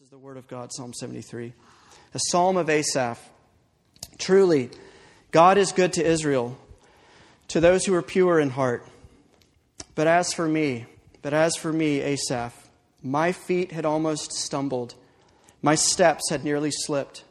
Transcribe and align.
This 0.00 0.06
is 0.06 0.12
the 0.12 0.18
word 0.18 0.38
of 0.38 0.48
God, 0.48 0.72
Psalm 0.72 0.94
73. 0.94 1.52
A 2.14 2.18
psalm 2.30 2.56
of 2.56 2.70
Asaph. 2.70 3.18
Truly, 4.16 4.70
God 5.30 5.58
is 5.58 5.72
good 5.72 5.92
to 5.92 6.02
Israel, 6.02 6.56
to 7.48 7.60
those 7.60 7.84
who 7.84 7.94
are 7.94 8.00
pure 8.00 8.40
in 8.40 8.48
heart. 8.48 8.86
But 9.94 10.06
as 10.06 10.32
for 10.32 10.48
me, 10.48 10.86
but 11.20 11.34
as 11.34 11.54
for 11.54 11.70
me, 11.70 12.00
Asaph, 12.00 12.70
my 13.02 13.32
feet 13.32 13.72
had 13.72 13.84
almost 13.84 14.32
stumbled, 14.32 14.94
my 15.60 15.74
steps 15.74 16.30
had 16.30 16.44
nearly 16.44 16.70
slipped, 16.70 17.24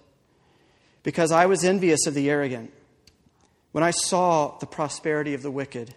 because 1.02 1.32
I 1.32 1.48
was 1.48 1.64
envious 1.64 2.06
of 2.06 2.14
the 2.14 2.30
arrogant 2.30 2.72
when 3.72 3.84
I 3.84 3.90
saw 3.90 4.60
the 4.60 4.68
prosperity 4.68 5.34
of 5.34 5.42
the 5.42 5.50
wicked. 5.50 5.96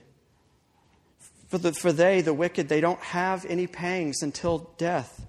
For, 1.48 1.58
the, 1.58 1.74
for 1.74 1.92
they, 1.92 2.22
the 2.22 2.32
wicked, 2.32 2.70
they 2.70 2.80
don't 2.80 3.00
have 3.00 3.44
any 3.44 3.66
pangs 3.66 4.22
until 4.22 4.70
death. 4.78 5.26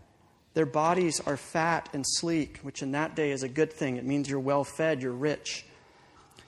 Their 0.53 0.65
bodies 0.65 1.19
are 1.25 1.37
fat 1.37 1.89
and 1.93 2.05
sleek, 2.07 2.59
which 2.61 2.81
in 2.81 2.91
that 2.91 3.15
day 3.15 3.31
is 3.31 3.43
a 3.43 3.49
good 3.49 3.73
thing. 3.73 3.97
It 3.97 4.05
means 4.05 4.29
you're 4.29 4.39
well 4.39 4.63
fed, 4.63 5.01
you're 5.01 5.11
rich. 5.11 5.65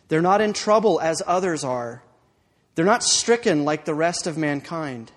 They're 0.08 0.22
not 0.22 0.41
in 0.41 0.54
trouble 0.54 1.00
as 1.02 1.23
others 1.26 1.63
are. 1.63 2.04
They're 2.76 2.86
not 2.86 3.04
stricken 3.04 3.66
like 3.66 3.86
the 3.86 3.96
rest 3.96 4.27
of 4.27 4.38
mankind. 4.38 5.12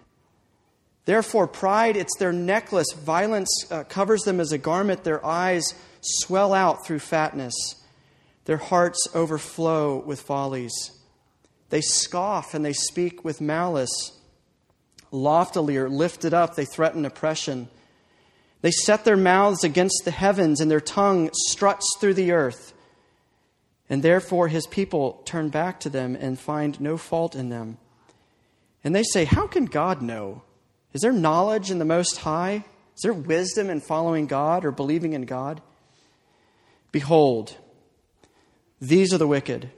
Therefore, 1.04 1.46
pride, 1.46 1.96
it's 1.96 2.16
their 2.18 2.32
necklace. 2.32 2.92
Violence 2.94 3.50
uh, 3.70 3.84
covers 3.84 4.22
them 4.22 4.40
as 4.40 4.52
a 4.52 4.58
garment. 4.58 5.04
Their 5.04 5.24
eyes 5.24 5.74
swell 6.00 6.54
out 6.54 6.86
through 6.86 7.00
fatness. 7.00 7.54
Their 8.44 8.58
hearts 8.58 9.06
overflow 9.14 9.98
with 9.98 10.20
follies. 10.20 10.72
They 11.70 11.80
scoff 11.80 12.54
and 12.54 12.64
they 12.64 12.72
speak 12.72 13.24
with 13.24 13.40
malice. 13.40 14.12
Loftily 15.10 15.76
or 15.76 15.88
lifted 15.88 16.32
up, 16.32 16.54
they 16.54 16.64
threaten 16.64 17.04
oppression. 17.04 17.68
They 18.60 18.70
set 18.70 19.04
their 19.04 19.16
mouths 19.16 19.62
against 19.62 20.02
the 20.04 20.10
heavens, 20.10 20.60
and 20.60 20.70
their 20.70 20.80
tongue 20.80 21.30
struts 21.32 21.86
through 22.00 22.14
the 22.14 22.32
earth. 22.32 22.72
And 23.90 24.02
therefore 24.02 24.48
his 24.48 24.66
people 24.66 25.22
turn 25.24 25.48
back 25.48 25.80
to 25.80 25.88
them 25.88 26.16
and 26.16 26.38
find 26.38 26.80
no 26.80 26.96
fault 26.96 27.34
in 27.34 27.48
them. 27.48 27.78
And 28.84 28.94
they 28.94 29.02
say, 29.02 29.24
How 29.24 29.46
can 29.46 29.64
God 29.64 30.02
know? 30.02 30.42
Is 30.92 31.02
there 31.02 31.12
knowledge 31.12 31.70
in 31.70 31.78
the 31.78 31.84
Most 31.84 32.18
High? 32.18 32.64
Is 32.96 33.02
there 33.02 33.12
wisdom 33.12 33.70
in 33.70 33.80
following 33.80 34.26
God 34.26 34.64
or 34.64 34.72
believing 34.72 35.12
in 35.12 35.22
God? 35.22 35.62
Behold, 36.90 37.56
these 38.80 39.12
are 39.12 39.18
the 39.18 39.26
wicked. 39.26 39.70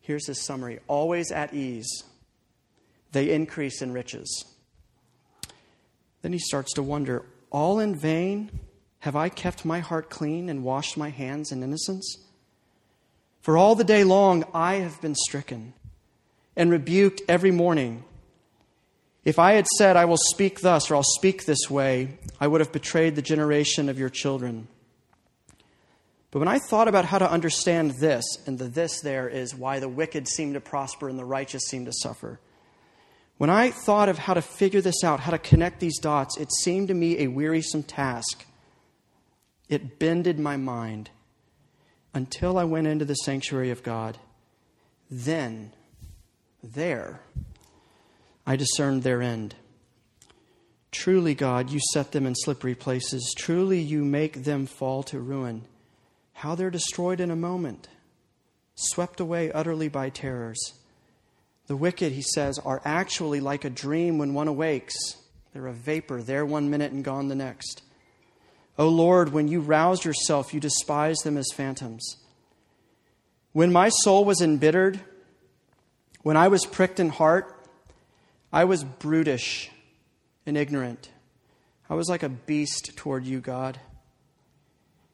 Here's 0.00 0.26
his 0.26 0.40
summary 0.40 0.80
always 0.88 1.30
at 1.32 1.54
ease, 1.54 2.04
they 3.12 3.30
increase 3.30 3.82
in 3.82 3.92
riches. 3.92 4.44
Then 6.22 6.32
he 6.32 6.38
starts 6.38 6.72
to 6.74 6.82
wonder 6.82 7.24
all 7.52 7.78
in 7.78 7.94
vain 7.94 8.50
have 9.00 9.14
I 9.14 9.28
kept 9.28 9.64
my 9.64 9.80
heart 9.80 10.10
clean 10.10 10.48
and 10.48 10.64
washed 10.64 10.96
my 10.96 11.10
hands 11.10 11.52
in 11.52 11.62
innocence? 11.62 12.18
For 13.40 13.56
all 13.56 13.74
the 13.74 13.84
day 13.84 14.02
long 14.02 14.44
I 14.54 14.76
have 14.76 15.00
been 15.00 15.14
stricken 15.14 15.74
and 16.56 16.70
rebuked 16.70 17.22
every 17.28 17.50
morning. 17.50 18.04
If 19.24 19.38
I 19.38 19.52
had 19.52 19.66
said, 19.78 19.96
I 19.96 20.04
will 20.04 20.16
speak 20.16 20.60
thus 20.60 20.90
or 20.90 20.96
I'll 20.96 21.02
speak 21.02 21.44
this 21.44 21.70
way, 21.70 22.18
I 22.40 22.48
would 22.48 22.60
have 22.60 22.72
betrayed 22.72 23.14
the 23.14 23.22
generation 23.22 23.88
of 23.88 23.98
your 23.98 24.08
children. 24.08 24.66
But 26.30 26.38
when 26.38 26.48
I 26.48 26.58
thought 26.58 26.88
about 26.88 27.04
how 27.04 27.18
to 27.18 27.30
understand 27.30 27.92
this, 28.00 28.24
and 28.46 28.58
the 28.58 28.64
this 28.64 29.00
there 29.00 29.28
is 29.28 29.54
why 29.54 29.80
the 29.80 29.88
wicked 29.88 30.26
seem 30.26 30.54
to 30.54 30.60
prosper 30.60 31.08
and 31.08 31.18
the 31.18 31.24
righteous 31.24 31.64
seem 31.68 31.84
to 31.84 31.92
suffer. 31.92 32.40
When 33.42 33.50
I 33.50 33.72
thought 33.72 34.08
of 34.08 34.18
how 34.18 34.34
to 34.34 34.40
figure 34.40 34.80
this 34.80 35.02
out, 35.02 35.18
how 35.18 35.32
to 35.32 35.38
connect 35.38 35.80
these 35.80 35.98
dots, 35.98 36.36
it 36.36 36.52
seemed 36.62 36.86
to 36.86 36.94
me 36.94 37.18
a 37.18 37.26
wearisome 37.26 37.82
task. 37.82 38.46
It 39.68 39.98
bended 39.98 40.38
my 40.38 40.56
mind 40.56 41.10
until 42.14 42.56
I 42.56 42.62
went 42.62 42.86
into 42.86 43.04
the 43.04 43.16
sanctuary 43.16 43.72
of 43.72 43.82
God. 43.82 44.18
Then, 45.10 45.72
there, 46.62 47.18
I 48.46 48.54
discerned 48.54 49.02
their 49.02 49.20
end. 49.20 49.56
Truly, 50.92 51.34
God, 51.34 51.68
you 51.68 51.80
set 51.92 52.12
them 52.12 52.26
in 52.26 52.36
slippery 52.36 52.76
places. 52.76 53.34
Truly, 53.36 53.80
you 53.80 54.04
make 54.04 54.44
them 54.44 54.66
fall 54.66 55.02
to 55.02 55.18
ruin. 55.18 55.64
How 56.32 56.54
they're 56.54 56.70
destroyed 56.70 57.18
in 57.18 57.32
a 57.32 57.34
moment, 57.34 57.88
swept 58.76 59.18
away 59.18 59.50
utterly 59.50 59.88
by 59.88 60.10
terrors. 60.10 60.74
The 61.66 61.76
wicked, 61.76 62.12
he 62.12 62.22
says, 62.22 62.58
are 62.58 62.82
actually 62.84 63.40
like 63.40 63.64
a 63.64 63.70
dream 63.70 64.18
when 64.18 64.34
one 64.34 64.48
awakes. 64.48 64.94
They're 65.52 65.66
a 65.66 65.72
vapor, 65.72 66.22
there 66.22 66.44
one 66.44 66.70
minute 66.70 66.92
and 66.92 67.04
gone 67.04 67.28
the 67.28 67.34
next. 67.34 67.82
O 68.78 68.88
Lord, 68.88 69.32
when 69.32 69.48
you 69.48 69.60
roused 69.60 70.04
yourself, 70.04 70.54
you 70.54 70.60
despised 70.60 71.24
them 71.24 71.36
as 71.36 71.48
phantoms. 71.54 72.16
When 73.52 73.70
my 73.70 73.90
soul 73.90 74.24
was 74.24 74.40
embittered, 74.40 75.00
when 76.22 76.36
I 76.36 76.48
was 76.48 76.64
pricked 76.64 76.98
in 76.98 77.10
heart, 77.10 77.54
I 78.52 78.64
was 78.64 78.84
brutish 78.84 79.70
and 80.46 80.56
ignorant. 80.56 81.10
I 81.90 81.94
was 81.94 82.08
like 82.08 82.22
a 82.22 82.28
beast 82.28 82.96
toward 82.96 83.24
you, 83.24 83.40
God. 83.40 83.78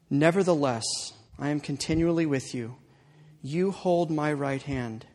Nevertheless, 0.09 0.85
I 1.37 1.49
am 1.49 1.59
continually 1.59 2.25
with 2.25 2.55
you. 2.55 2.77
You 3.41 3.71
hold 3.71 4.09
my 4.09 4.31
right 4.31 4.61
hand. 4.61 5.05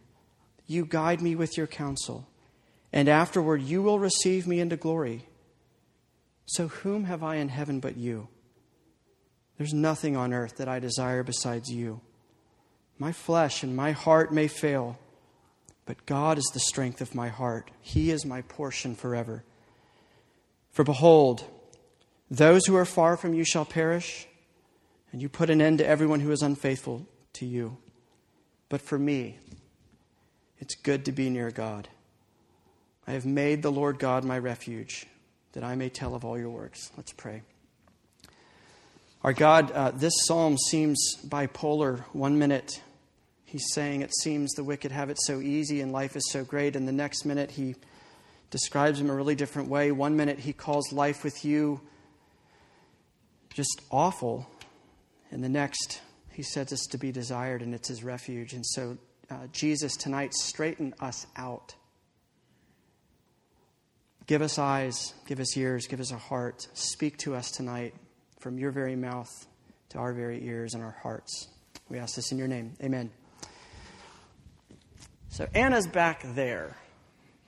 You 0.66 0.86
guide 0.86 1.20
me 1.20 1.34
with 1.34 1.56
your 1.56 1.66
counsel, 1.66 2.28
and 2.92 3.08
afterward 3.08 3.62
you 3.62 3.82
will 3.82 3.98
receive 3.98 4.46
me 4.46 4.60
into 4.60 4.76
glory. 4.76 5.26
So, 6.46 6.68
whom 6.68 7.04
have 7.04 7.22
I 7.22 7.36
in 7.36 7.48
heaven 7.48 7.80
but 7.80 7.96
you? 7.96 8.28
There's 9.56 9.74
nothing 9.74 10.16
on 10.16 10.32
earth 10.32 10.56
that 10.56 10.68
I 10.68 10.78
desire 10.78 11.22
besides 11.22 11.70
you. 11.70 12.00
My 12.98 13.12
flesh 13.12 13.62
and 13.62 13.76
my 13.76 13.92
heart 13.92 14.32
may 14.32 14.48
fail, 14.48 14.98
but 15.86 16.06
God 16.06 16.38
is 16.38 16.50
the 16.52 16.60
strength 16.60 17.00
of 17.00 17.14
my 17.14 17.28
heart. 17.28 17.70
He 17.80 18.10
is 18.10 18.24
my 18.24 18.42
portion 18.42 18.94
forever. 18.94 19.44
For 20.70 20.84
behold, 20.84 21.44
those 22.30 22.66
who 22.66 22.76
are 22.76 22.84
far 22.84 23.16
from 23.16 23.34
you 23.34 23.44
shall 23.44 23.64
perish, 23.64 24.26
and 25.12 25.22
you 25.22 25.28
put 25.28 25.50
an 25.50 25.60
end 25.60 25.78
to 25.78 25.86
everyone 25.86 26.20
who 26.20 26.32
is 26.32 26.42
unfaithful 26.42 27.06
to 27.34 27.46
you. 27.46 27.76
But 28.68 28.80
for 28.80 28.98
me, 28.98 29.38
it's 30.58 30.74
good 30.74 31.04
to 31.04 31.12
be 31.12 31.30
near 31.30 31.50
God. 31.50 31.88
I 33.06 33.12
have 33.12 33.26
made 33.26 33.62
the 33.62 33.72
Lord 33.72 33.98
God 33.98 34.24
my 34.24 34.38
refuge, 34.38 35.06
that 35.52 35.64
I 35.64 35.74
may 35.74 35.88
tell 35.88 36.14
of 36.14 36.24
all 36.24 36.38
your 36.38 36.50
works. 36.50 36.90
Let's 36.96 37.12
pray. 37.12 37.42
Our 39.22 39.32
God, 39.32 39.70
uh, 39.72 39.90
this 39.90 40.12
psalm 40.24 40.56
seems 40.58 41.16
bipolar. 41.26 42.00
One 42.12 42.38
minute, 42.38 42.82
he's 43.44 43.72
saying 43.72 44.02
it 44.02 44.14
seems 44.14 44.52
the 44.52 44.64
wicked 44.64 44.92
have 44.92 45.10
it 45.10 45.18
so 45.20 45.40
easy 45.40 45.80
and 45.80 45.92
life 45.92 46.16
is 46.16 46.30
so 46.30 46.44
great, 46.44 46.76
and 46.76 46.86
the 46.86 46.92
next 46.92 47.24
minute, 47.24 47.50
he 47.50 47.74
describes 48.50 48.98
them 48.98 49.10
a 49.10 49.14
really 49.14 49.34
different 49.34 49.68
way. 49.68 49.92
One 49.92 50.16
minute, 50.16 50.38
he 50.38 50.52
calls 50.52 50.92
life 50.92 51.24
with 51.24 51.44
you 51.44 51.80
just 53.54 53.80
awful, 53.90 54.48
and 55.30 55.42
the 55.42 55.48
next, 55.48 56.00
he 56.32 56.42
says 56.42 56.72
it's 56.72 56.86
to 56.88 56.98
be 56.98 57.12
desired 57.12 57.62
and 57.62 57.74
it's 57.74 57.88
his 57.88 58.02
refuge. 58.02 58.52
And 58.52 58.66
so 58.66 58.98
uh, 59.30 59.46
Jesus 59.52 59.96
tonight 59.96 60.34
straighten 60.34 60.94
us 61.00 61.26
out. 61.36 61.74
Give 64.26 64.42
us 64.42 64.58
eyes, 64.58 65.12
give 65.26 65.40
us 65.40 65.56
ears, 65.56 65.86
give 65.86 66.00
us 66.00 66.10
a 66.10 66.16
heart. 66.16 66.66
Speak 66.74 67.18
to 67.18 67.34
us 67.34 67.50
tonight 67.50 67.94
from 68.40 68.58
your 68.58 68.70
very 68.70 68.96
mouth 68.96 69.46
to 69.90 69.98
our 69.98 70.12
very 70.12 70.44
ears 70.44 70.74
and 70.74 70.82
our 70.82 70.96
hearts. 71.02 71.48
We 71.88 71.98
ask 71.98 72.16
this 72.16 72.32
in 72.32 72.38
your 72.38 72.48
name. 72.48 72.74
Amen. 72.82 73.10
So 75.28 75.46
Anna's 75.54 75.86
back 75.86 76.22
there 76.34 76.76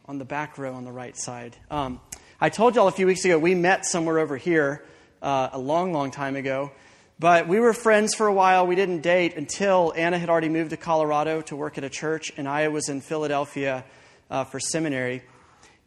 on 0.07 0.19
the 0.19 0.25
back 0.25 0.59
row 0.59 0.75
on 0.75 0.85
the 0.85 0.93
right 0.93 1.17
side. 1.17 1.57
Um, 1.71 2.01
I 2.41 2.51
told 2.51 2.75
y'all 2.75 2.89
a 2.89 2.93
few 2.93 3.07
weeks 3.07 3.25
ago 3.25 3.39
we 3.39 3.55
met 3.55 3.87
somewhere 3.87 4.19
over 4.19 4.37
here 4.37 4.85
uh, 5.23 5.49
a 5.53 5.59
long, 5.59 5.93
long 5.93 6.11
time 6.11 6.37
ago. 6.37 6.73
But 7.19 7.49
we 7.49 7.61
were 7.61 7.73
friends 7.73 8.15
for 8.15 8.27
a 8.27 8.33
while. 8.33 8.67
We 8.67 8.75
didn't 8.75 9.01
date 9.01 9.37
until 9.37 9.95
Anna 9.97 10.19
had 10.19 10.29
already 10.29 10.51
moved 10.51 10.71
to 10.71 10.77
Colorado 10.77 11.41
to 11.43 11.57
work 11.57 11.79
at 11.79 11.85
a 11.85 11.89
church, 11.89 12.31
and 12.37 12.47
I 12.47 12.69
was 12.69 12.91
in 12.91 13.01
Philadelphia 13.01 13.85
uh, 14.31 14.45
for 14.45 14.61
seminary. 14.61 15.23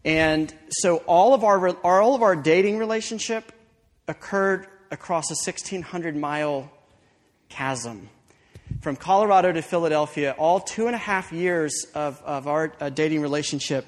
And 0.04 0.52
so 0.70 0.98
all 1.06 1.36
of 1.36 1.44
our, 1.44 1.70
all 1.84 2.16
of 2.16 2.24
our 2.24 2.36
dating 2.36 2.80
relationship 2.80 3.52
occurred 4.08 4.66
across 4.90 5.30
a 5.30 5.36
1,600 5.36 6.16
mile 6.16 6.72
chasm. 7.48 8.10
From 8.82 8.96
Colorado 8.96 9.52
to 9.52 9.62
Philadelphia, 9.62 10.34
all 10.36 10.60
two 10.60 10.88
and 10.88 10.96
a 10.96 11.00
half 11.00 11.32
years 11.32 11.86
of, 11.94 12.20
of 12.24 12.48
our 12.48 12.74
uh, 12.80 12.90
dating 12.90 13.22
relationship 13.22 13.86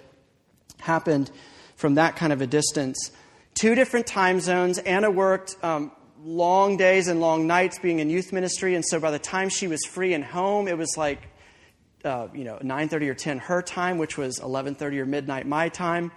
happened 0.80 1.32
from 1.76 1.96
that 1.96 2.18
kind 2.18 2.34
of 2.34 2.42
a 2.42 2.48
distance. 2.48 3.12
Two 3.56 3.74
different 3.74 4.06
time 4.06 4.40
zones. 4.40 4.78
Anna 4.78 5.10
worked 5.10 5.56
um, 5.64 5.92
long 6.24 6.78
days 6.78 7.08
and 7.08 7.20
long 7.20 7.48
nights 7.48 7.80
being 7.80 8.00
in 8.00 8.10
youth 8.10 8.32
ministry, 8.32 8.76
and 8.76 8.86
so 8.86 9.00
by 9.00 9.12
the 9.12 9.20
time 9.20 9.50
she 9.50 9.68
was 9.68 9.84
free 9.86 10.14
and 10.14 10.24
home, 10.24 10.68
it 10.68 10.78
was 10.78 10.96
like 10.98 11.22
uh, 12.04 12.28
you 12.34 12.44
know 12.44 12.58
9:30 12.62 13.10
or 13.10 13.14
10 13.14 13.38
her 13.40 13.62
time, 13.62 13.98
which 13.98 14.18
was 14.18 14.40
11:30 14.40 15.00
or 15.00 15.06
midnight 15.06 15.48
my 15.48 15.70
time. 15.70 16.12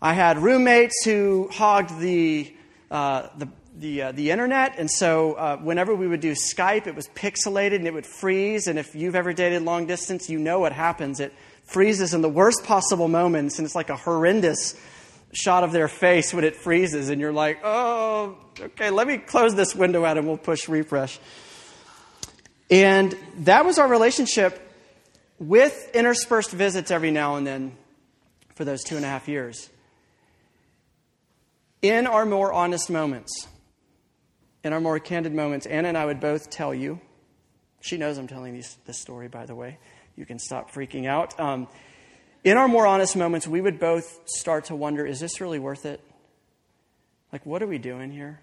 I 0.00 0.12
had 0.12 0.38
roommates 0.38 1.04
who 1.04 1.48
hogged 1.52 1.98
the, 1.98 2.54
uh, 2.90 3.28
the 3.36 3.48
the, 3.76 4.02
uh, 4.02 4.12
the 4.12 4.30
internet, 4.30 4.74
and 4.76 4.90
so 4.90 5.34
uh, 5.34 5.56
whenever 5.56 5.94
we 5.94 6.08
would 6.08 6.20
do 6.20 6.32
Skype, 6.32 6.88
it 6.88 6.96
was 6.96 7.08
pixelated 7.08 7.76
and 7.76 7.86
it 7.86 7.94
would 7.94 8.06
freeze. 8.06 8.66
And 8.66 8.76
if 8.76 8.96
you've 8.96 9.14
ever 9.14 9.32
dated 9.32 9.62
long 9.62 9.86
distance, 9.86 10.28
you 10.28 10.38
know 10.38 10.58
what 10.58 10.72
happens. 10.72 11.20
It 11.20 11.32
freezes 11.62 12.12
in 12.12 12.20
the 12.20 12.28
worst 12.28 12.64
possible 12.64 13.06
moments, 13.06 13.58
and 13.58 13.66
it's 13.66 13.76
like 13.76 13.90
a 13.90 13.96
horrendous 13.96 14.74
shot 15.32 15.64
of 15.64 15.72
their 15.72 15.88
face 15.88 16.32
when 16.32 16.44
it 16.44 16.56
freezes, 16.56 17.08
and 17.10 17.20
you're 17.20 17.32
like, 17.32 17.60
oh, 17.64 18.36
okay, 18.60 18.90
let 18.90 19.06
me 19.06 19.18
close 19.18 19.54
this 19.54 19.74
window 19.74 20.04
out 20.04 20.18
and 20.18 20.26
we'll 20.26 20.36
push 20.36 20.68
refresh. 20.68 21.18
And 22.70 23.16
that 23.38 23.64
was 23.64 23.78
our 23.78 23.88
relationship 23.88 24.60
with 25.38 25.90
interspersed 25.94 26.50
visits 26.50 26.90
every 26.90 27.10
now 27.10 27.36
and 27.36 27.46
then 27.46 27.76
for 28.54 28.64
those 28.64 28.82
two 28.82 28.96
and 28.96 29.04
a 29.04 29.08
half 29.08 29.28
years. 29.28 29.70
In 31.80 32.06
our 32.06 32.26
more 32.26 32.52
honest 32.52 32.90
moments, 32.90 33.46
in 34.64 34.72
our 34.72 34.80
more 34.80 34.98
candid 34.98 35.32
moments, 35.32 35.64
Anna 35.66 35.88
and 35.88 35.96
I 35.96 36.04
would 36.04 36.20
both 36.20 36.50
tell 36.50 36.74
you, 36.74 37.00
she 37.80 37.96
knows 37.96 38.18
I'm 38.18 38.26
telling 38.26 38.54
these, 38.54 38.76
this 38.84 38.98
story, 38.98 39.28
by 39.28 39.46
the 39.46 39.54
way. 39.54 39.78
You 40.16 40.26
can 40.26 40.40
stop 40.40 40.72
freaking 40.72 41.06
out. 41.06 41.38
Um, 41.38 41.68
in 42.44 42.56
our 42.56 42.68
more 42.68 42.86
honest 42.86 43.16
moments, 43.16 43.46
we 43.46 43.60
would 43.60 43.78
both 43.78 44.20
start 44.28 44.66
to 44.66 44.76
wonder 44.76 45.04
is 45.06 45.20
this 45.20 45.40
really 45.40 45.58
worth 45.58 45.86
it? 45.86 46.00
Like, 47.32 47.44
what 47.44 47.62
are 47.62 47.66
we 47.66 47.78
doing 47.78 48.10
here? 48.10 48.40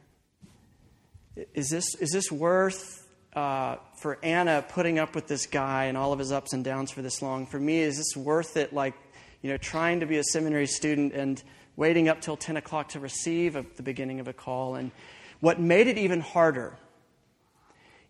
Is 1.53 1.69
this, 1.69 1.95
is 1.95 2.12
this 2.12 2.31
worth 2.31 3.07
uh, 3.33 3.77
for 3.97 4.19
Anna 4.24 4.63
putting 4.68 5.00
up 5.00 5.15
with 5.15 5.27
this 5.27 5.47
guy 5.47 5.86
and 5.86 5.97
all 5.97 6.13
of 6.13 6.19
his 6.19 6.31
ups 6.31 6.53
and 6.53 6.63
downs 6.63 6.92
for 6.92 7.01
this 7.01 7.21
long? 7.21 7.45
For 7.45 7.59
me, 7.59 7.80
is 7.80 7.97
this 7.97 8.15
worth 8.15 8.57
it? 8.57 8.74
Like, 8.74 8.94
you 9.42 9.50
know, 9.50 9.57
trying 9.57 10.01
to 10.01 10.06
be 10.06 10.18
a 10.18 10.24
seminary 10.24 10.68
student 10.68 11.13
and 11.13 11.41
waiting 11.75 12.07
up 12.07 12.21
till 12.21 12.38
10 12.38 12.57
o'clock 12.57 12.89
to 12.89 13.00
receive 13.00 13.56
a, 13.56 13.65
the 13.75 13.83
beginning 13.83 14.19
of 14.19 14.27
a 14.27 14.33
call. 14.33 14.75
And 14.75 14.91
what 15.39 15.59
made 15.59 15.88
it 15.88 15.98
even 15.98 16.21
harder 16.21 16.77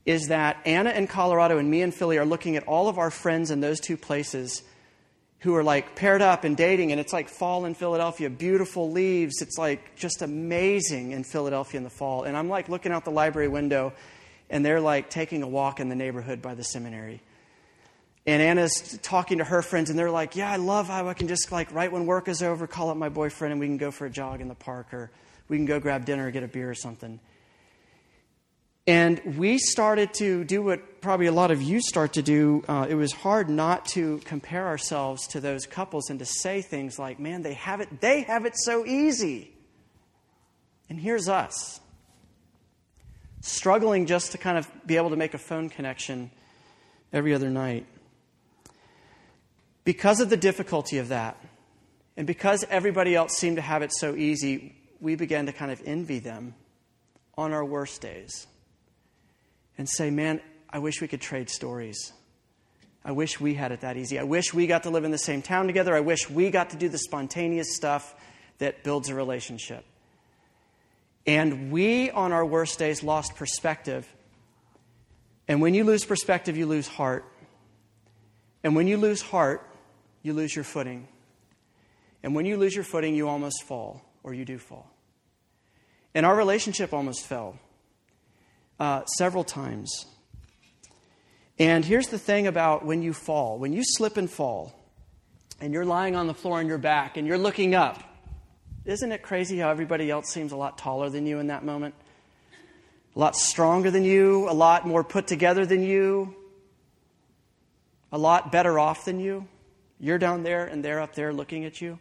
is 0.06 0.28
that 0.28 0.58
Anna 0.66 0.92
in 0.92 1.08
Colorado 1.08 1.58
and 1.58 1.70
me 1.70 1.82
in 1.82 1.92
Philly 1.92 2.18
are 2.18 2.26
looking 2.26 2.56
at 2.58 2.68
all 2.68 2.88
of 2.88 2.98
our 3.00 3.10
friends 3.10 3.50
in 3.50 3.60
those 3.62 3.80
two 3.80 3.98
places 3.98 4.62
who 5.40 5.56
are 5.56 5.64
like 5.64 5.96
paired 5.96 6.22
up 6.22 6.44
and 6.44 6.58
dating, 6.58 6.92
and 6.92 7.00
it's 7.00 7.14
like 7.14 7.30
fall 7.30 7.66
in 7.66 7.76
Philadelphia, 7.76 8.30
beautiful 8.30 8.92
leaves. 8.92 9.42
It's 9.42 9.58
like 9.58 9.96
just 9.96 10.22
amazing 10.22 11.12
in 11.12 11.24
Philadelphia 11.24 11.78
in 11.78 11.84
the 11.84 11.90
fall. 11.90 12.24
And 12.24 12.36
I'm 12.36 12.50
like 12.50 12.70
looking 12.70 12.92
out 12.92 13.06
the 13.06 13.12
library 13.12 13.48
window, 13.48 13.94
and 14.50 14.66
they're 14.66 14.82
like 14.82 15.10
taking 15.10 15.44
a 15.44 15.48
walk 15.48 15.80
in 15.80 15.90
the 15.90 15.96
neighborhood 15.96 16.42
by 16.42 16.56
the 16.56 16.64
seminary. 16.64 17.22
And 18.28 18.42
Anna's 18.42 18.98
talking 19.04 19.38
to 19.38 19.44
her 19.44 19.62
friends, 19.62 19.92
and 19.92 20.00
they're 20.00 20.10
like, 20.10 20.36
Yeah, 20.36 20.50
I 20.50 20.56
love 20.56 20.88
how 20.88 21.08
I 21.08 21.14
can 21.14 21.28
just, 21.28 21.52
like, 21.52 21.72
right 21.72 21.92
when 21.92 22.06
work 22.08 22.28
is 22.28 22.42
over, 22.42 22.66
call 22.66 22.90
up 22.90 22.98
my 22.98 23.10
boyfriend 23.10 23.52
and 23.52 23.60
we 23.60 23.68
can 23.68 23.78
go 23.78 23.92
for 23.92 24.08
a 24.08 24.10
jog 24.10 24.42
in 24.42 24.48
the 24.48 24.56
park, 24.56 24.94
or 24.94 25.12
we 25.48 25.58
can 25.58 25.66
go 25.66 25.80
grab 25.80 26.06
dinner 26.06 26.28
or 26.28 26.32
get 26.32 26.42
a 26.42 26.48
beer 26.48 26.70
or 26.70 26.76
something. 26.76 27.20
And 28.88 29.38
we 29.38 29.58
started 29.58 30.14
to 30.16 30.44
do 30.44 30.62
what 30.62 31.02
probably 31.02 31.26
a 31.26 31.32
lot 31.32 31.50
of 31.50 31.62
you 31.62 31.82
start 31.82 32.14
to 32.14 32.22
do. 32.22 32.64
Uh, 32.68 32.86
it 32.88 32.94
was 32.94 33.12
hard 33.12 33.50
not 33.50 33.86
to 33.86 34.20
compare 34.26 34.68
ourselves 34.68 35.28
to 35.30 35.40
those 35.40 35.66
couples 35.66 36.12
and 36.12 36.20
to 36.20 36.26
say 36.26 36.62
things 36.62 37.00
like, 37.00 37.20
man, 37.20 37.42
they 37.42 37.56
have 37.56 37.82
it, 37.82 38.00
they 38.00 38.22
have 38.22 38.46
it 38.46 38.54
so 38.56 38.86
easy. 38.86 39.52
And 40.88 41.00
here's 41.00 41.28
us, 41.28 41.80
struggling 43.42 44.06
just 44.06 44.34
to 44.34 44.38
kind 44.38 44.58
of 44.58 44.70
be 44.86 44.98
able 44.98 45.10
to 45.10 45.16
make 45.16 45.34
a 45.34 45.40
phone 45.40 45.70
connection 45.70 46.30
every 47.12 47.34
other 47.34 47.50
night. 47.50 47.88
Because 49.84 50.20
of 50.20 50.30
the 50.30 50.38
difficulty 50.38 51.00
of 51.00 51.08
that, 51.08 51.44
and 52.18 52.28
because 52.28 52.64
everybody 52.70 53.16
else 53.16 53.34
seemed 53.34 53.56
to 53.56 53.64
have 53.64 53.82
it 53.82 53.92
so 53.92 54.16
easy, 54.16 54.76
we 55.02 55.16
began 55.16 55.48
to 55.48 55.54
kind 55.54 55.72
of 55.72 55.82
envy 55.86 56.20
them 56.20 56.54
on 57.36 57.52
our 57.52 57.66
worst 57.66 58.00
days 58.02 58.46
and 59.78 59.88
say, 59.90 60.10
man, 60.10 60.42
I 60.70 60.80
wish 60.80 61.02
we 61.02 61.08
could 61.08 61.22
trade 61.22 61.50
stories. 61.50 62.14
I 63.04 63.12
wish 63.12 63.40
we 63.40 63.54
had 63.54 63.72
it 63.72 63.82
that 63.82 63.98
easy. 63.98 64.18
I 64.18 64.24
wish 64.24 64.54
we 64.54 64.68
got 64.68 64.84
to 64.84 64.90
live 64.90 65.04
in 65.04 65.12
the 65.12 65.18
same 65.18 65.42
town 65.42 65.68
together. 65.68 65.96
I 65.96 66.00
wish 66.00 66.30
we 66.30 66.50
got 66.50 66.72
to 66.72 66.76
do 66.76 66.90
the 66.90 66.98
spontaneous 66.98 67.76
stuff 67.76 68.16
that 68.58 68.84
builds 68.84 69.10
a 69.10 69.16
relationship. 69.16 69.86
And 71.28 71.72
we, 71.72 72.10
on 72.10 72.32
our 72.32 72.46
worst 72.46 72.80
days, 72.80 73.04
lost 73.04 73.36
perspective. 73.36 74.08
And 75.48 75.62
when 75.62 75.74
you 75.74 75.84
lose 75.84 76.04
perspective, 76.04 76.58
you 76.58 76.66
lose 76.66 76.88
heart. 76.88 77.26
And 78.64 78.76
when 78.76 78.88
you 78.88 78.98
lose 78.98 79.22
heart, 79.22 79.68
you 80.24 80.34
lose 80.34 80.56
your 80.56 80.64
footing. 80.64 81.08
And 82.24 82.34
when 82.34 82.48
you 82.48 82.58
lose 82.58 82.74
your 82.74 82.84
footing, 82.84 83.16
you 83.16 83.28
almost 83.28 83.64
fall, 83.64 84.02
or 84.24 84.34
you 84.34 84.46
do 84.46 84.58
fall. 84.58 84.90
And 86.16 86.26
our 86.26 86.36
relationship 86.36 86.94
almost 86.94 87.26
fell 87.26 87.60
uh, 88.80 89.06
several 89.06 89.44
times. 89.44 90.06
And 91.58 91.86
here's 91.86 92.08
the 92.08 92.20
thing 92.20 92.48
about 92.48 92.86
when 92.86 93.02
you 93.02 93.14
fall 93.14 93.58
when 93.58 93.72
you 93.74 93.82
slip 93.84 94.18
and 94.18 94.30
fall, 94.30 94.74
and 95.62 95.74
you're 95.74 95.86
lying 95.86 96.16
on 96.16 96.28
the 96.28 96.34
floor 96.34 96.60
on 96.60 96.68
your 96.68 96.78
back, 96.78 97.18
and 97.18 97.26
you're 97.28 97.38
looking 97.38 97.76
up, 97.76 98.04
isn't 98.84 99.12
it 99.12 99.22
crazy 99.22 99.60
how 99.60 99.70
everybody 99.70 100.12
else 100.12 100.30
seems 100.30 100.52
a 100.52 100.58
lot 100.58 100.78
taller 100.78 101.10
than 101.10 101.26
you 101.26 101.40
in 101.40 101.48
that 101.48 101.64
moment? 101.64 101.96
A 103.16 103.20
lot 103.20 103.36
stronger 103.36 103.90
than 103.90 104.04
you, 104.04 104.50
a 104.50 104.54
lot 104.54 104.86
more 104.86 105.04
put 105.04 105.28
together 105.28 105.66
than 105.66 105.82
you, 105.82 106.36
a 108.12 108.18
lot 108.18 108.52
better 108.52 108.78
off 108.78 109.06
than 109.06 109.20
you. 109.20 109.48
You're 110.00 110.18
down 110.18 110.44
there, 110.44 110.66
and 110.66 110.84
they're 110.84 111.00
up 111.00 111.16
there 111.16 111.32
looking 111.32 111.64
at 111.64 111.80
you. 111.80 111.98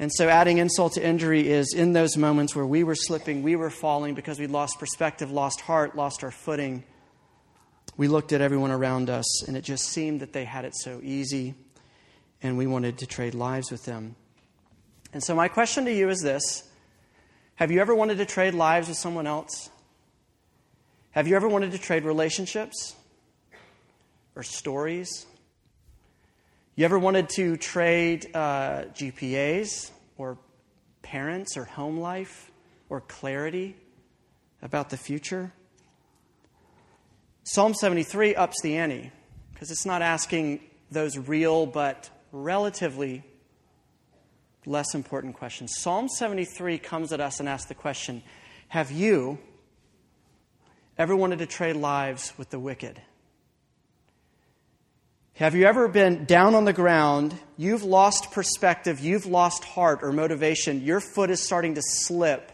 And 0.00 0.12
so, 0.12 0.28
adding 0.28 0.58
insult 0.58 0.92
to 0.92 1.04
injury 1.04 1.48
is 1.48 1.74
in 1.74 1.92
those 1.92 2.16
moments 2.16 2.54
where 2.54 2.66
we 2.66 2.84
were 2.84 2.94
slipping, 2.94 3.42
we 3.42 3.56
were 3.56 3.70
falling 3.70 4.14
because 4.14 4.38
we 4.38 4.46
lost 4.46 4.78
perspective, 4.78 5.32
lost 5.32 5.60
heart, 5.60 5.96
lost 5.96 6.22
our 6.22 6.30
footing. 6.30 6.84
We 7.96 8.06
looked 8.06 8.32
at 8.32 8.40
everyone 8.40 8.70
around 8.70 9.10
us, 9.10 9.42
and 9.48 9.56
it 9.56 9.62
just 9.62 9.86
seemed 9.86 10.20
that 10.20 10.32
they 10.32 10.44
had 10.44 10.64
it 10.64 10.76
so 10.76 11.00
easy, 11.02 11.54
and 12.40 12.56
we 12.56 12.68
wanted 12.68 12.98
to 12.98 13.06
trade 13.06 13.34
lives 13.34 13.72
with 13.72 13.84
them. 13.86 14.14
And 15.12 15.22
so, 15.22 15.34
my 15.34 15.48
question 15.48 15.84
to 15.86 15.92
you 15.92 16.08
is 16.10 16.20
this 16.20 16.62
Have 17.56 17.72
you 17.72 17.80
ever 17.80 17.94
wanted 17.94 18.18
to 18.18 18.26
trade 18.26 18.54
lives 18.54 18.86
with 18.86 18.98
someone 18.98 19.26
else? 19.26 19.68
Have 21.10 21.26
you 21.26 21.34
ever 21.34 21.48
wanted 21.48 21.72
to 21.72 21.78
trade 21.78 22.04
relationships 22.04 22.94
or 24.36 24.44
stories? 24.44 25.26
You 26.78 26.84
ever 26.84 26.96
wanted 26.96 27.28
to 27.30 27.56
trade 27.56 28.30
uh, 28.36 28.84
GPAs 28.94 29.90
or 30.16 30.38
parents 31.02 31.56
or 31.56 31.64
home 31.64 31.98
life 31.98 32.52
or 32.88 33.00
clarity 33.00 33.74
about 34.62 34.88
the 34.88 34.96
future? 34.96 35.52
Psalm 37.42 37.74
73 37.74 38.36
ups 38.36 38.62
the 38.62 38.76
ante 38.76 39.10
because 39.52 39.72
it's 39.72 39.86
not 39.86 40.02
asking 40.02 40.60
those 40.88 41.18
real 41.18 41.66
but 41.66 42.10
relatively 42.30 43.24
less 44.64 44.94
important 44.94 45.34
questions. 45.34 45.74
Psalm 45.78 46.08
73 46.08 46.78
comes 46.78 47.12
at 47.12 47.20
us 47.20 47.40
and 47.40 47.48
asks 47.48 47.66
the 47.66 47.74
question 47.74 48.22
Have 48.68 48.92
you 48.92 49.40
ever 50.96 51.16
wanted 51.16 51.40
to 51.40 51.46
trade 51.46 51.74
lives 51.74 52.34
with 52.38 52.50
the 52.50 52.60
wicked? 52.60 53.02
Have 55.38 55.54
you 55.54 55.66
ever 55.66 55.86
been 55.86 56.24
down 56.24 56.56
on 56.56 56.64
the 56.64 56.72
ground? 56.72 57.32
You've 57.56 57.84
lost 57.84 58.32
perspective, 58.32 58.98
you've 58.98 59.24
lost 59.24 59.62
heart 59.62 60.00
or 60.02 60.10
motivation, 60.10 60.82
your 60.82 60.98
foot 60.98 61.30
is 61.30 61.40
starting 61.40 61.76
to 61.76 61.80
slip. 61.80 62.50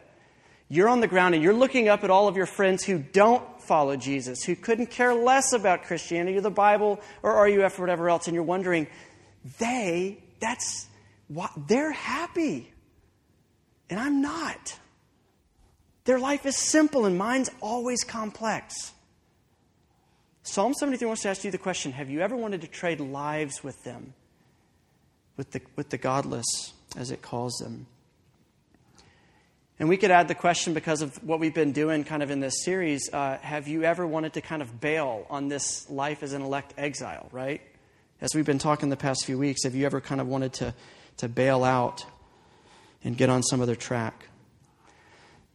You're 0.68 0.90
on 0.90 1.00
the 1.00 1.08
ground 1.08 1.34
and 1.34 1.42
you're 1.42 1.54
looking 1.54 1.88
up 1.88 2.04
at 2.04 2.10
all 2.10 2.28
of 2.28 2.36
your 2.36 2.44
friends 2.44 2.84
who 2.84 2.98
don't 2.98 3.42
follow 3.62 3.96
Jesus, 3.96 4.44
who 4.44 4.54
couldn't 4.54 4.90
care 4.90 5.14
less 5.14 5.54
about 5.54 5.84
Christianity 5.84 6.36
or 6.36 6.42
the 6.42 6.50
Bible 6.50 7.00
or 7.22 7.42
RUF 7.42 7.78
or 7.78 7.82
whatever 7.84 8.10
else, 8.10 8.26
and 8.26 8.34
you're 8.34 8.44
wondering, 8.44 8.86
they, 9.58 10.22
that's 10.38 10.86
what, 11.28 11.52
they're 11.66 11.90
happy. 11.90 12.70
And 13.88 13.98
I'm 13.98 14.20
not. 14.20 14.78
Their 16.04 16.18
life 16.18 16.44
is 16.44 16.54
simple 16.54 17.06
and 17.06 17.16
mine's 17.16 17.48
always 17.62 18.04
complex. 18.04 18.92
Psalm 20.46 20.74
73 20.74 21.06
wants 21.06 21.22
to 21.22 21.30
ask 21.30 21.42
you 21.42 21.50
the 21.50 21.56
question 21.56 21.92
Have 21.92 22.10
you 22.10 22.20
ever 22.20 22.36
wanted 22.36 22.60
to 22.60 22.66
trade 22.66 23.00
lives 23.00 23.64
with 23.64 23.82
them, 23.82 24.12
with 25.38 25.50
the, 25.52 25.62
with 25.74 25.88
the 25.88 25.96
godless, 25.96 26.74
as 26.96 27.10
it 27.10 27.22
calls 27.22 27.56
them? 27.56 27.86
And 29.78 29.88
we 29.88 29.96
could 29.96 30.10
add 30.10 30.28
the 30.28 30.34
question 30.34 30.74
because 30.74 31.00
of 31.00 31.16
what 31.24 31.40
we've 31.40 31.54
been 31.54 31.72
doing 31.72 32.04
kind 32.04 32.22
of 32.22 32.30
in 32.30 32.40
this 32.40 32.62
series 32.62 33.08
uh, 33.12 33.38
have 33.40 33.66
you 33.66 33.84
ever 33.84 34.06
wanted 34.06 34.34
to 34.34 34.42
kind 34.42 34.60
of 34.60 34.80
bail 34.80 35.26
on 35.30 35.48
this 35.48 35.88
life 35.90 36.22
as 36.22 36.34
an 36.34 36.42
elect 36.42 36.74
exile, 36.76 37.28
right? 37.32 37.62
As 38.20 38.34
we've 38.34 38.46
been 38.46 38.58
talking 38.58 38.90
the 38.90 38.96
past 38.96 39.24
few 39.24 39.38
weeks, 39.38 39.64
have 39.64 39.74
you 39.74 39.86
ever 39.86 40.00
kind 40.02 40.20
of 40.20 40.28
wanted 40.28 40.52
to, 40.54 40.74
to 41.16 41.28
bail 41.28 41.64
out 41.64 42.04
and 43.02 43.16
get 43.16 43.30
on 43.30 43.42
some 43.42 43.62
other 43.62 43.74
track? 43.74 44.28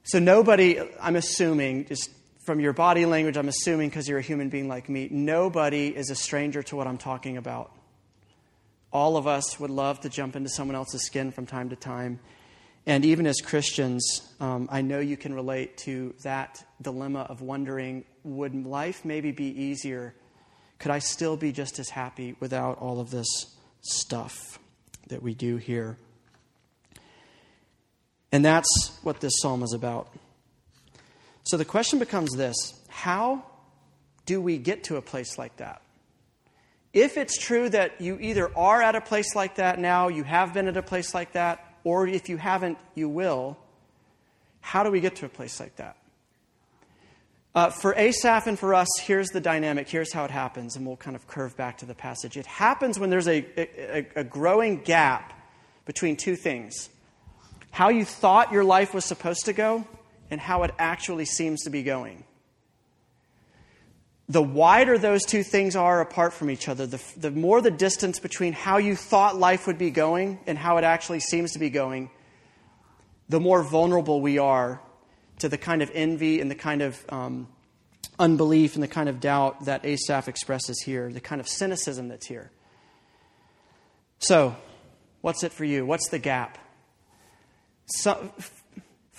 So, 0.04 0.18
nobody, 0.18 0.82
I'm 1.00 1.16
assuming, 1.16 1.86
just 1.86 2.10
from 2.50 2.60
your 2.60 2.74
body 2.74 3.06
language, 3.06 3.38
I'm 3.38 3.48
assuming 3.48 3.90
because 3.90 4.08
you're 4.08 4.18
a 4.18 4.24
human 4.24 4.50
being 4.50 4.68
like 4.68 4.90
me, 4.90 5.08
nobody 5.12 5.90
is 5.96 6.10
a 6.10 6.16
stranger 6.16 6.64
to 6.64 6.76
what 6.76 6.88
I'm 6.88 6.98
talking 6.98 7.38
about. 7.38 7.72
All 8.92 9.18
of 9.18 9.28
us 9.28 9.60
would 9.60 9.70
love 9.70 10.00
to 10.00 10.10
jump 10.10 10.36
into 10.36 10.50
someone 10.50 10.76
else's 10.76 11.06
skin 11.06 11.32
from 11.32 11.46
time 11.46 11.70
to 11.70 11.76
time 11.76 12.20
And 12.88 13.06
even 13.06 13.28
as 13.28 13.40
Christians, 13.40 14.34
um, 14.40 14.68
I 14.72 14.82
know 14.82 15.00
you 15.00 15.16
can 15.16 15.32
relate 15.32 15.78
to 15.80 16.16
that 16.24 16.66
dilemma 16.82 17.20
of 17.30 17.42
wondering 17.42 18.04
would 18.24 18.56
life 18.66 19.06
maybe 19.06 19.32
be 19.32 19.46
easier? 19.46 20.16
Could 20.80 20.90
I 20.90 20.98
still 20.98 21.38
be 21.38 21.52
just 21.52 21.78
as 21.78 21.90
happy 21.90 22.36
without 22.40 22.80
all 22.80 23.00
of 23.00 23.12
this 23.12 23.28
stuff 23.82 24.58
that 25.10 25.22
we 25.22 25.36
do 25.36 25.58
here? 25.58 26.00
And 28.32 28.44
that's 28.44 28.98
what 29.04 29.20
this 29.20 29.34
psalm 29.40 29.62
is 29.62 29.74
about. 29.74 30.12
So 31.50 31.58
the 31.58 31.66
question 31.66 31.98
becomes 31.98 32.30
this 32.36 32.80
How 32.90 33.44
do 34.28 34.40
we 34.40 34.60
get 34.60 34.84
to 34.84 34.98
a 34.98 35.02
place 35.02 35.40
like 35.40 35.58
that? 35.58 35.82
If 36.94 37.18
it's 37.18 37.40
true 37.40 37.70
that 37.70 38.00
you 38.00 38.20
either 38.20 38.56
are 38.56 38.84
at 38.84 38.94
a 38.94 39.02
place 39.02 39.36
like 39.36 39.56
that 39.56 39.80
now, 39.80 40.10
you 40.10 40.24
have 40.24 40.54
been 40.54 40.68
at 40.68 40.78
a 40.78 40.84
place 40.84 41.16
like 41.16 41.32
that, 41.32 41.66
or 41.84 42.08
if 42.08 42.30
you 42.30 42.38
haven't, 42.38 42.78
you 42.94 43.10
will, 43.10 43.58
how 44.62 44.84
do 44.84 44.92
we 44.92 45.00
get 45.00 45.16
to 45.18 45.26
a 45.26 45.30
place 45.30 45.60
like 45.60 45.76
that? 45.78 45.98
Uh, 47.56 47.72
for 47.72 47.96
Asaph 47.96 48.46
and 48.46 48.60
for 48.60 48.76
us, 48.76 48.88
here's 49.00 49.30
the 49.30 49.42
dynamic. 49.42 49.90
Here's 49.90 50.14
how 50.14 50.26
it 50.26 50.32
happens, 50.32 50.76
and 50.76 50.86
we'll 50.86 50.98
kind 50.98 51.16
of 51.16 51.26
curve 51.26 51.58
back 51.58 51.80
to 51.80 51.88
the 51.88 51.96
passage. 51.96 52.38
It 52.38 52.46
happens 52.46 53.00
when 53.00 53.10
there's 53.10 53.28
a, 53.28 53.44
a, 53.58 54.08
a 54.18 54.24
growing 54.24 54.82
gap 54.84 55.34
between 55.86 56.16
two 56.16 56.36
things 56.36 56.90
how 57.72 57.90
you 57.90 58.06
thought 58.06 58.52
your 58.52 58.64
life 58.64 58.94
was 58.94 59.06
supposed 59.06 59.46
to 59.46 59.54
go 59.54 59.88
and 60.32 60.40
how 60.40 60.64
it 60.64 60.72
actually 60.78 61.26
seems 61.26 61.64
to 61.64 61.70
be 61.70 61.84
going 61.84 62.24
the 64.30 64.44
wider 64.44 65.00
those 65.00 65.26
two 65.26 65.42
things 65.42 65.76
are 65.76 66.02
apart 66.02 66.34
from 66.34 66.52
each 66.52 66.70
other, 66.70 66.86
the, 66.86 67.02
the 67.18 67.32
more 67.32 67.62
the 67.62 67.72
distance 67.72 68.20
between 68.20 68.54
how 68.54 68.78
you 68.78 68.96
thought 68.96 69.36
life 69.36 69.66
would 69.66 69.80
be 69.80 69.90
going 69.90 70.40
and 70.46 70.56
how 70.56 70.78
it 70.78 70.84
actually 70.84 71.20
seems 71.20 71.54
to 71.54 71.60
be 71.60 71.72
going, 71.72 72.12
the 73.28 73.40
more 73.40 73.64
vulnerable 73.64 74.22
we 74.22 74.38
are 74.38 74.80
to 75.40 75.50
the 75.50 75.58
kind 75.58 75.82
of 75.82 75.90
envy 75.96 76.40
and 76.40 76.52
the 76.52 76.56
kind 76.56 76.84
of 76.84 77.04
um, 77.10 77.48
unbelief 78.20 78.76
and 78.76 78.84
the 78.84 78.88
kind 78.88 79.10
of 79.10 79.20
doubt 79.20 79.66
that 79.66 79.84
Asaph 79.84 80.28
expresses 80.28 80.80
here, 80.82 81.12
the 81.12 81.20
kind 81.20 81.42
of 81.42 81.48
cynicism 81.48 82.08
that's 82.08 82.28
here. 82.28 82.52
So, 84.20 84.56
what's 85.22 85.44
it 85.44 85.54
for 85.54 85.66
you? 85.66 85.88
What's 85.88 86.10
the 86.10 86.20
gap? 86.20 86.60
So, 87.88 88.32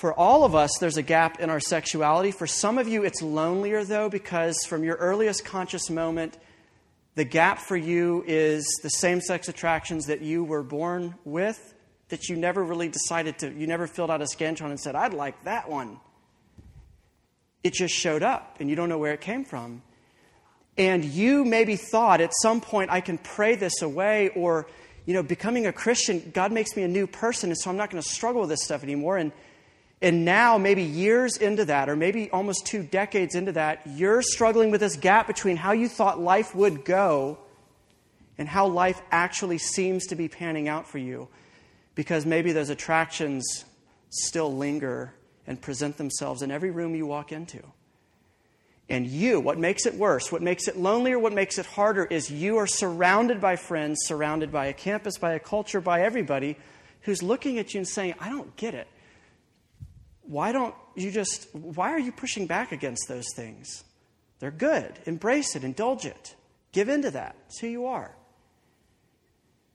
for 0.00 0.18
all 0.18 0.44
of 0.44 0.54
us, 0.54 0.70
there's 0.80 0.96
a 0.96 1.02
gap 1.02 1.40
in 1.40 1.50
our 1.50 1.60
sexuality. 1.60 2.30
For 2.30 2.46
some 2.46 2.78
of 2.78 2.88
you, 2.88 3.04
it's 3.04 3.20
lonelier, 3.20 3.84
though, 3.84 4.08
because 4.08 4.64
from 4.64 4.82
your 4.82 4.96
earliest 4.96 5.44
conscious 5.44 5.90
moment, 5.90 6.38
the 7.16 7.24
gap 7.24 7.58
for 7.58 7.76
you 7.76 8.24
is 8.26 8.64
the 8.82 8.88
same 8.88 9.20
sex 9.20 9.50
attractions 9.50 10.06
that 10.06 10.22
you 10.22 10.42
were 10.42 10.62
born 10.62 11.16
with, 11.26 11.74
that 12.08 12.30
you 12.30 12.36
never 12.36 12.64
really 12.64 12.88
decided 12.88 13.40
to, 13.40 13.52
you 13.52 13.66
never 13.66 13.86
filled 13.86 14.10
out 14.10 14.22
a 14.22 14.24
Scantron 14.24 14.70
and 14.70 14.80
said, 14.80 14.94
I'd 14.94 15.12
like 15.12 15.44
that 15.44 15.68
one. 15.68 16.00
It 17.62 17.74
just 17.74 17.94
showed 17.94 18.22
up, 18.22 18.56
and 18.58 18.70
you 18.70 18.76
don't 18.76 18.88
know 18.88 18.96
where 18.96 19.12
it 19.12 19.20
came 19.20 19.44
from. 19.44 19.82
And 20.78 21.04
you 21.04 21.44
maybe 21.44 21.76
thought 21.76 22.22
at 22.22 22.32
some 22.40 22.62
point, 22.62 22.90
I 22.90 23.02
can 23.02 23.18
pray 23.18 23.54
this 23.54 23.82
away, 23.82 24.30
or, 24.30 24.66
you 25.04 25.12
know, 25.12 25.22
becoming 25.22 25.66
a 25.66 25.74
Christian, 25.74 26.30
God 26.32 26.52
makes 26.52 26.74
me 26.74 26.84
a 26.84 26.88
new 26.88 27.06
person, 27.06 27.50
and 27.50 27.58
so 27.58 27.68
I'm 27.68 27.76
not 27.76 27.90
going 27.90 28.02
to 28.02 28.08
struggle 28.08 28.40
with 28.40 28.48
this 28.48 28.64
stuff 28.64 28.82
anymore. 28.82 29.18
And 29.18 29.30
and 30.02 30.24
now, 30.24 30.56
maybe 30.56 30.82
years 30.82 31.36
into 31.36 31.66
that, 31.66 31.90
or 31.90 31.96
maybe 31.96 32.30
almost 32.30 32.64
two 32.64 32.82
decades 32.82 33.34
into 33.34 33.52
that, 33.52 33.82
you're 33.86 34.22
struggling 34.22 34.70
with 34.70 34.80
this 34.80 34.96
gap 34.96 35.26
between 35.26 35.56
how 35.56 35.72
you 35.72 35.88
thought 35.88 36.18
life 36.18 36.54
would 36.54 36.86
go 36.86 37.38
and 38.38 38.48
how 38.48 38.66
life 38.66 39.00
actually 39.10 39.58
seems 39.58 40.06
to 40.06 40.14
be 40.14 40.26
panning 40.26 40.68
out 40.68 40.88
for 40.88 40.96
you. 40.96 41.28
Because 41.94 42.24
maybe 42.24 42.52
those 42.52 42.70
attractions 42.70 43.66
still 44.08 44.56
linger 44.56 45.12
and 45.46 45.60
present 45.60 45.98
themselves 45.98 46.40
in 46.40 46.50
every 46.50 46.70
room 46.70 46.94
you 46.94 47.04
walk 47.04 47.30
into. 47.30 47.62
And 48.88 49.06
you, 49.06 49.38
what 49.38 49.58
makes 49.58 49.84
it 49.84 49.94
worse, 49.94 50.32
what 50.32 50.40
makes 50.40 50.66
it 50.66 50.78
lonelier, 50.78 51.18
what 51.18 51.34
makes 51.34 51.58
it 51.58 51.66
harder 51.66 52.06
is 52.06 52.30
you 52.30 52.56
are 52.56 52.66
surrounded 52.66 53.38
by 53.38 53.56
friends, 53.56 53.98
surrounded 54.04 54.50
by 54.50 54.66
a 54.66 54.72
campus, 54.72 55.18
by 55.18 55.34
a 55.34 55.38
culture, 55.38 55.80
by 55.80 56.02
everybody 56.02 56.56
who's 57.02 57.22
looking 57.22 57.58
at 57.58 57.74
you 57.74 57.78
and 57.78 57.86
saying, 57.86 58.14
I 58.18 58.30
don't 58.30 58.56
get 58.56 58.72
it 58.72 58.88
why 60.30 60.52
don't 60.52 60.76
you 60.94 61.10
just, 61.10 61.52
why 61.52 61.90
are 61.90 61.98
you 61.98 62.12
pushing 62.12 62.46
back 62.46 62.70
against 62.70 63.08
those 63.08 63.26
things? 63.34 63.82
They're 64.38 64.52
good. 64.52 64.92
Embrace 65.04 65.56
it, 65.56 65.64
indulge 65.64 66.06
it, 66.06 66.36
give 66.70 66.88
into 66.88 67.10
that. 67.10 67.34
It's 67.46 67.58
who 67.58 67.66
you 67.66 67.86
are. 67.86 68.14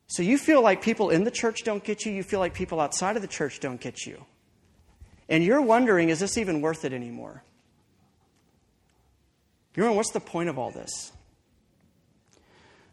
So 0.08 0.24
you 0.24 0.38
feel 0.38 0.62
like 0.62 0.82
people 0.82 1.10
in 1.10 1.26
the 1.26 1.32
church 1.32 1.66
don't 1.66 1.84
get 1.84 2.06
you, 2.06 2.14
you 2.14 2.24
feel 2.24 2.40
like 2.40 2.54
people 2.54 2.80
outside 2.80 3.18
of 3.18 3.22
the 3.22 3.28
church 3.28 3.60
don't 3.60 3.82
get 3.82 4.06
you. 4.06 4.24
And 5.28 5.44
you're 5.44 5.62
wondering, 5.62 6.08
is 6.08 6.22
this 6.22 6.38
even 6.38 6.62
worth 6.62 6.86
it 6.86 6.94
anymore? 6.94 7.44
You're 9.76 9.88
wondering, 9.88 9.98
what's 9.98 10.12
the 10.12 10.22
point 10.22 10.48
of 10.48 10.58
all 10.58 10.72
this? 10.72 11.12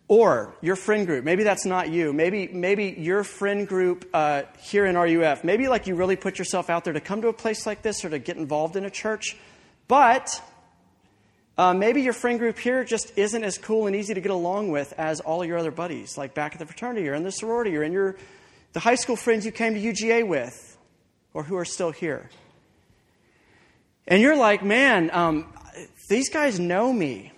Or 0.08 0.54
your 0.60 0.76
friend 0.76 1.06
group, 1.06 1.24
maybe 1.24 1.42
that's 1.42 1.64
not 1.64 1.90
you. 1.90 2.12
Maybe, 2.12 2.48
maybe 2.48 2.94
your 2.98 3.24
friend 3.24 3.66
group 3.66 4.08
uh, 4.12 4.42
here 4.60 4.84
in 4.84 4.96
RUF, 4.96 5.44
maybe 5.44 5.68
like 5.68 5.86
you 5.86 5.94
really 5.94 6.16
put 6.16 6.38
yourself 6.38 6.68
out 6.68 6.84
there 6.84 6.92
to 6.92 7.00
come 7.00 7.22
to 7.22 7.28
a 7.28 7.32
place 7.32 7.66
like 7.66 7.82
this 7.82 8.04
or 8.04 8.10
to 8.10 8.18
get 8.18 8.36
involved 8.36 8.76
in 8.76 8.84
a 8.84 8.90
church, 8.90 9.36
but 9.88 10.42
uh, 11.56 11.74
maybe 11.74 12.02
your 12.02 12.12
friend 12.12 12.38
group 12.38 12.58
here 12.58 12.82
just 12.84 13.16
isn't 13.16 13.44
as 13.44 13.58
cool 13.58 13.86
and 13.86 13.94
easy 13.94 14.14
to 14.14 14.20
get 14.20 14.30
along 14.30 14.70
with 14.70 14.92
as 14.98 15.20
all 15.20 15.44
your 15.44 15.58
other 15.58 15.70
buddies, 15.70 16.16
like 16.16 16.34
back 16.34 16.52
at 16.52 16.58
the 16.58 16.66
fraternity 16.66 17.08
or 17.08 17.14
in 17.14 17.24
the 17.24 17.30
sorority 17.30 17.76
or 17.76 17.82
in 17.82 17.92
your, 17.92 18.16
the 18.72 18.80
high 18.80 18.94
school 18.94 19.16
friends 19.16 19.44
you 19.44 19.52
came 19.52 19.74
to 19.74 19.80
UGA 19.80 20.26
with 20.26 20.76
or 21.34 21.42
who 21.42 21.56
are 21.56 21.64
still 21.64 21.90
here. 21.90 22.30
And 24.06 24.20
you're 24.22 24.36
like, 24.36 24.64
man, 24.64 25.10
um, 25.12 25.52
these 26.08 26.30
guys 26.30 26.58
know 26.58 26.92
me. 26.92 27.31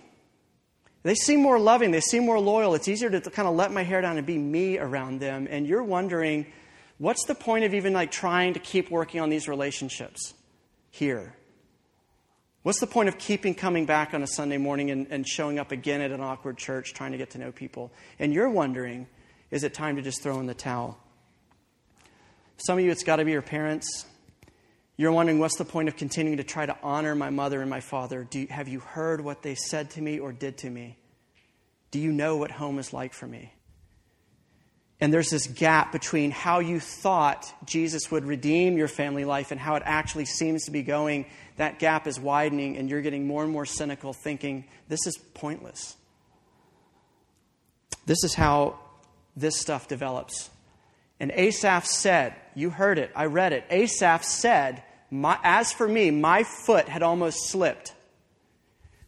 They 1.05 1.13
seem 1.13 1.39
more 1.39 1.59
loving, 1.59 1.91
they 1.91 2.01
seem 2.01 2.25
more 2.25 2.39
loyal. 2.39 2.73
It's 2.73 2.87
easier 2.87 3.11
to 3.11 3.21
kind 3.29 3.47
of 3.47 3.53
let 3.53 3.71
my 3.71 3.83
hair 3.83 4.01
down 4.01 4.17
and 4.17 4.25
be 4.25 4.39
me 4.39 4.79
around 4.79 5.19
them. 5.19 5.47
And 5.47 5.67
you're 5.67 5.83
wondering, 5.83 6.47
what's 6.97 7.23
the 7.25 7.35
point 7.35 7.63
of 7.63 7.75
even 7.75 7.93
like 7.93 8.09
trying 8.09 8.55
to 8.55 8.59
keep 8.59 8.89
working 8.89 9.21
on 9.21 9.29
these 9.29 9.47
relationships 9.47 10.33
here? 10.89 11.35
What's 12.63 12.79
the 12.79 12.87
point 12.87 13.07
of 13.07 13.19
keeping 13.19 13.53
coming 13.53 13.85
back 13.85 14.15
on 14.15 14.23
a 14.23 14.27
Sunday 14.27 14.57
morning 14.57 14.89
and, 14.89 15.05
and 15.11 15.27
showing 15.27 15.59
up 15.59 15.71
again 15.71 16.01
at 16.01 16.09
an 16.09 16.21
awkward 16.21 16.57
church 16.57 16.95
trying 16.95 17.11
to 17.11 17.19
get 17.19 17.29
to 17.31 17.37
know 17.37 17.51
people? 17.51 17.91
And 18.17 18.33
you're 18.33 18.49
wondering, 18.49 19.05
is 19.51 19.63
it 19.63 19.75
time 19.75 19.97
to 19.97 20.01
just 20.01 20.23
throw 20.23 20.39
in 20.39 20.47
the 20.47 20.55
towel? 20.55 20.97
Some 22.57 22.79
of 22.79 22.83
you, 22.83 22.89
it's 22.89 23.03
got 23.03 23.17
to 23.17 23.25
be 23.25 23.31
your 23.31 23.43
parents. 23.43 24.07
You're 24.97 25.11
wondering, 25.11 25.39
what's 25.39 25.57
the 25.57 25.65
point 25.65 25.89
of 25.89 25.97
continuing 25.97 26.37
to 26.37 26.43
try 26.43 26.65
to 26.65 26.77
honor 26.81 27.15
my 27.15 27.29
mother 27.29 27.61
and 27.61 27.69
my 27.69 27.81
father? 27.81 28.27
You, 28.31 28.47
have 28.47 28.67
you 28.67 28.79
heard 28.79 29.21
what 29.21 29.41
they 29.41 29.55
said 29.55 29.89
to 29.91 30.01
me 30.01 30.19
or 30.19 30.31
did 30.31 30.57
to 30.59 30.69
me? 30.69 30.97
Do 31.91 31.99
you 31.99 32.11
know 32.11 32.37
what 32.37 32.51
home 32.51 32.79
is 32.79 32.93
like 32.93 33.13
for 33.13 33.27
me? 33.27 33.53
And 35.01 35.13
there's 35.13 35.29
this 35.29 35.47
gap 35.47 35.91
between 35.91 36.31
how 36.31 36.59
you 36.59 36.79
thought 36.79 37.53
Jesus 37.65 38.09
would 38.09 38.25
redeem 38.25 38.77
your 38.77 38.87
family 38.87 39.25
life 39.25 39.51
and 39.51 39.59
how 39.59 39.75
it 39.75 39.83
actually 39.85 40.25
seems 40.25 40.65
to 40.65 40.71
be 40.71 40.83
going. 40.83 41.25
That 41.57 41.79
gap 41.79 42.07
is 42.07 42.17
widening, 42.17 42.77
and 42.77 42.89
you're 42.89 43.01
getting 43.01 43.27
more 43.27 43.43
and 43.43 43.51
more 43.51 43.65
cynical, 43.65 44.13
thinking, 44.13 44.65
this 44.87 45.05
is 45.05 45.17
pointless. 45.33 45.97
This 48.05 48.23
is 48.23 48.33
how 48.33 48.79
this 49.35 49.59
stuff 49.59 49.89
develops. 49.89 50.49
And 51.19 51.31
Asaph 51.31 51.85
said, 51.85 52.35
You 52.55 52.69
heard 52.69 52.97
it, 52.97 53.11
I 53.15 53.25
read 53.25 53.51
it. 53.51 53.65
Asaph 53.69 54.23
said, 54.23 54.83
As 55.11 55.71
for 55.71 55.87
me, 55.87 56.11
my 56.11 56.43
foot 56.43 56.89
had 56.89 57.03
almost 57.03 57.47
slipped, 57.47 57.93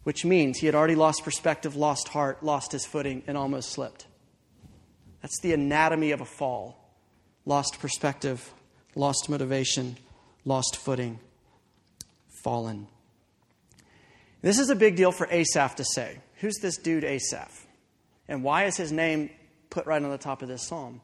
which 0.04 0.24
means 0.24 0.58
he 0.58 0.66
had 0.66 0.74
already 0.74 0.94
lost 0.94 1.24
perspective, 1.24 1.76
lost 1.76 2.08
heart, 2.08 2.42
lost 2.42 2.72
his 2.72 2.86
footing, 2.86 3.22
and 3.26 3.36
almost 3.36 3.70
slipped. 3.70 4.06
That's 5.22 5.40
the 5.40 5.52
anatomy 5.52 6.12
of 6.12 6.20
a 6.20 6.24
fall 6.24 6.78
lost 7.48 7.80
perspective, 7.80 8.52
lost 8.94 9.28
motivation, 9.30 9.96
lost 10.44 10.76
footing, 10.76 11.18
fallen. 12.44 12.86
This 14.42 14.58
is 14.58 14.68
a 14.68 14.76
big 14.76 14.96
deal 14.96 15.10
for 15.10 15.26
Asaph 15.30 15.76
to 15.76 15.84
say. 15.84 16.18
Who's 16.36 16.58
this 16.58 16.76
dude, 16.76 17.04
Asaph? 17.04 17.66
And 18.28 18.44
why 18.44 18.64
is 18.64 18.76
his 18.76 18.92
name 18.92 19.30
put 19.70 19.86
right 19.86 20.00
on 20.00 20.10
the 20.10 20.18
top 20.18 20.42
of 20.42 20.48
this 20.48 20.62
psalm? 20.62 21.00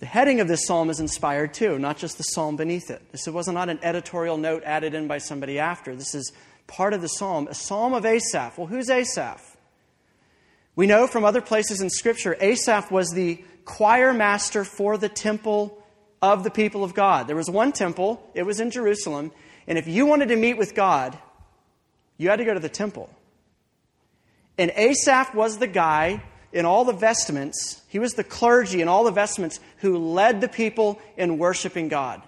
The 0.00 0.06
heading 0.06 0.40
of 0.40 0.48
this 0.48 0.66
psalm 0.66 0.88
is 0.88 0.98
inspired 0.98 1.52
too, 1.52 1.78
not 1.78 1.98
just 1.98 2.16
the 2.16 2.22
psalm 2.24 2.56
beneath 2.56 2.90
it. 2.90 3.02
This 3.12 3.26
was 3.26 3.48
not 3.48 3.68
an 3.68 3.78
editorial 3.82 4.38
note 4.38 4.62
added 4.64 4.94
in 4.94 5.06
by 5.06 5.18
somebody 5.18 5.58
after. 5.58 5.94
This 5.94 6.14
is 6.14 6.32
part 6.66 6.94
of 6.94 7.02
the 7.02 7.08
psalm, 7.08 7.48
a 7.48 7.54
psalm 7.54 7.92
of 7.92 8.06
Asaph. 8.06 8.56
Well, 8.56 8.66
who's 8.66 8.88
Asaph? 8.88 9.56
We 10.74 10.86
know 10.86 11.06
from 11.06 11.24
other 11.24 11.42
places 11.42 11.82
in 11.82 11.90
Scripture, 11.90 12.34
Asaph 12.40 12.90
was 12.90 13.10
the 13.10 13.44
choir 13.66 14.14
master 14.14 14.64
for 14.64 14.96
the 14.96 15.10
temple 15.10 15.76
of 16.22 16.44
the 16.44 16.50
people 16.50 16.82
of 16.82 16.94
God. 16.94 17.26
There 17.26 17.36
was 17.36 17.50
one 17.50 17.72
temple, 17.72 18.26
it 18.34 18.44
was 18.44 18.58
in 18.58 18.70
Jerusalem, 18.70 19.32
and 19.66 19.76
if 19.76 19.86
you 19.86 20.06
wanted 20.06 20.28
to 20.28 20.36
meet 20.36 20.56
with 20.56 20.74
God, 20.74 21.18
you 22.16 22.30
had 22.30 22.36
to 22.36 22.46
go 22.46 22.54
to 22.54 22.60
the 22.60 22.70
temple. 22.70 23.10
And 24.56 24.70
Asaph 24.74 25.34
was 25.34 25.58
the 25.58 25.66
guy 25.66 26.22
in 26.52 26.64
all 26.64 26.84
the 26.84 26.92
vestments, 26.92 27.82
he 27.88 27.98
was 27.98 28.14
the 28.14 28.24
clergy 28.24 28.80
in 28.80 28.88
all 28.88 29.04
the 29.04 29.10
vestments 29.10 29.60
who 29.78 29.96
led 29.98 30.40
the 30.40 30.48
people 30.48 31.00
in 31.16 31.38
worshiping 31.38 31.88
God. 31.88 32.22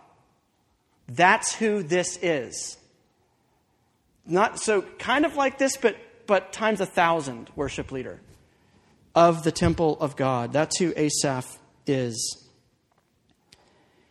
That's 1.08 1.54
who 1.54 1.82
this 1.82 2.18
is. 2.22 2.76
Not 4.24 4.60
so 4.60 4.82
kind 4.82 5.24
of 5.24 5.36
like 5.36 5.58
this, 5.58 5.76
but 5.76 5.96
but 6.26 6.52
times 6.52 6.80
a 6.80 6.86
thousand 6.86 7.50
worship 7.56 7.92
leader 7.92 8.20
of 9.14 9.42
the 9.42 9.52
temple 9.52 9.98
of 10.00 10.16
God. 10.16 10.52
That's 10.52 10.78
who 10.78 10.92
Asaph 10.96 11.58
is. 11.86 12.48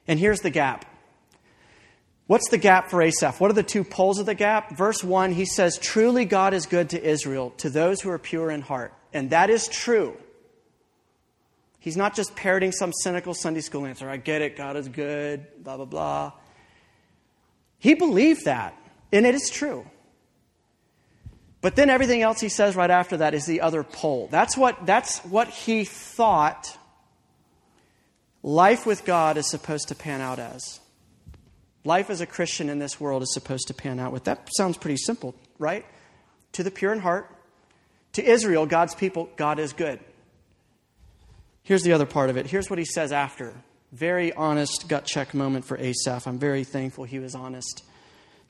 And 0.07 0.19
here's 0.19 0.41
the 0.41 0.49
gap. 0.49 0.85
What's 2.27 2.49
the 2.49 2.57
gap 2.57 2.89
for 2.89 3.01
Asaph? 3.01 3.39
What 3.39 3.51
are 3.51 3.55
the 3.55 3.63
two 3.63 3.83
poles 3.83 4.19
of 4.19 4.25
the 4.25 4.35
gap? 4.35 4.77
Verse 4.77 5.03
1, 5.03 5.33
he 5.33 5.45
says, 5.45 5.77
Truly 5.77 6.25
God 6.25 6.53
is 6.53 6.65
good 6.65 6.91
to 6.91 7.03
Israel, 7.03 7.51
to 7.57 7.69
those 7.69 8.01
who 8.01 8.09
are 8.09 8.19
pure 8.19 8.51
in 8.51 8.61
heart. 8.61 8.93
And 9.13 9.29
that 9.31 9.49
is 9.49 9.67
true. 9.67 10.17
He's 11.79 11.97
not 11.97 12.15
just 12.15 12.35
parroting 12.35 12.71
some 12.71 12.93
cynical 12.93 13.33
Sunday 13.33 13.61
school 13.61 13.85
answer. 13.85 14.07
I 14.09 14.17
get 14.17 14.41
it, 14.41 14.55
God 14.55 14.77
is 14.77 14.87
good, 14.87 15.45
blah, 15.63 15.77
blah, 15.77 15.85
blah. 15.85 16.31
He 17.79 17.95
believed 17.95 18.45
that, 18.45 18.77
and 19.11 19.25
it 19.25 19.33
is 19.33 19.49
true. 19.49 19.85
But 21.61 21.75
then 21.75 21.89
everything 21.89 22.21
else 22.21 22.39
he 22.39 22.49
says 22.49 22.75
right 22.75 22.89
after 22.89 23.17
that 23.17 23.33
is 23.33 23.45
the 23.45 23.61
other 23.61 23.83
pole. 23.83 24.27
That's 24.31 24.55
what, 24.55 24.85
that's 24.85 25.19
what 25.19 25.47
he 25.47 25.83
thought 25.83 26.77
life 28.43 28.85
with 28.85 29.05
God 29.05 29.37
is 29.37 29.49
supposed 29.49 29.87
to 29.87 29.95
pan 29.95 30.21
out 30.21 30.37
as. 30.37 30.79
Life 31.83 32.11
as 32.11 32.21
a 32.21 32.27
Christian 32.27 32.69
in 32.69 32.77
this 32.77 32.99
world 32.99 33.23
is 33.23 33.33
supposed 33.33 33.67
to 33.67 33.73
pan 33.73 33.99
out 33.99 34.11
with. 34.11 34.25
That 34.25 34.47
sounds 34.55 34.77
pretty 34.77 34.97
simple, 34.97 35.33
right? 35.57 35.85
To 36.53 36.63
the 36.63 36.69
pure 36.69 36.93
in 36.93 36.99
heart, 36.99 37.35
to 38.13 38.23
Israel, 38.23 38.65
God's 38.65 38.95
people, 38.95 39.29
God 39.35 39.59
is 39.59 39.73
good. 39.73 39.99
Here's 41.63 41.83
the 41.83 41.93
other 41.93 42.05
part 42.05 42.29
of 42.29 42.37
it. 42.37 42.47
Here's 42.47 42.69
what 42.69 42.79
he 42.79 42.85
says 42.85 43.11
after. 43.11 43.53
Very 43.91 44.33
honest 44.33 44.87
gut 44.87 45.05
check 45.05 45.33
moment 45.33 45.65
for 45.65 45.77
Asaph. 45.77 46.27
I'm 46.27 46.39
very 46.39 46.63
thankful 46.63 47.03
he 47.03 47.19
was 47.19 47.35
honest 47.35 47.83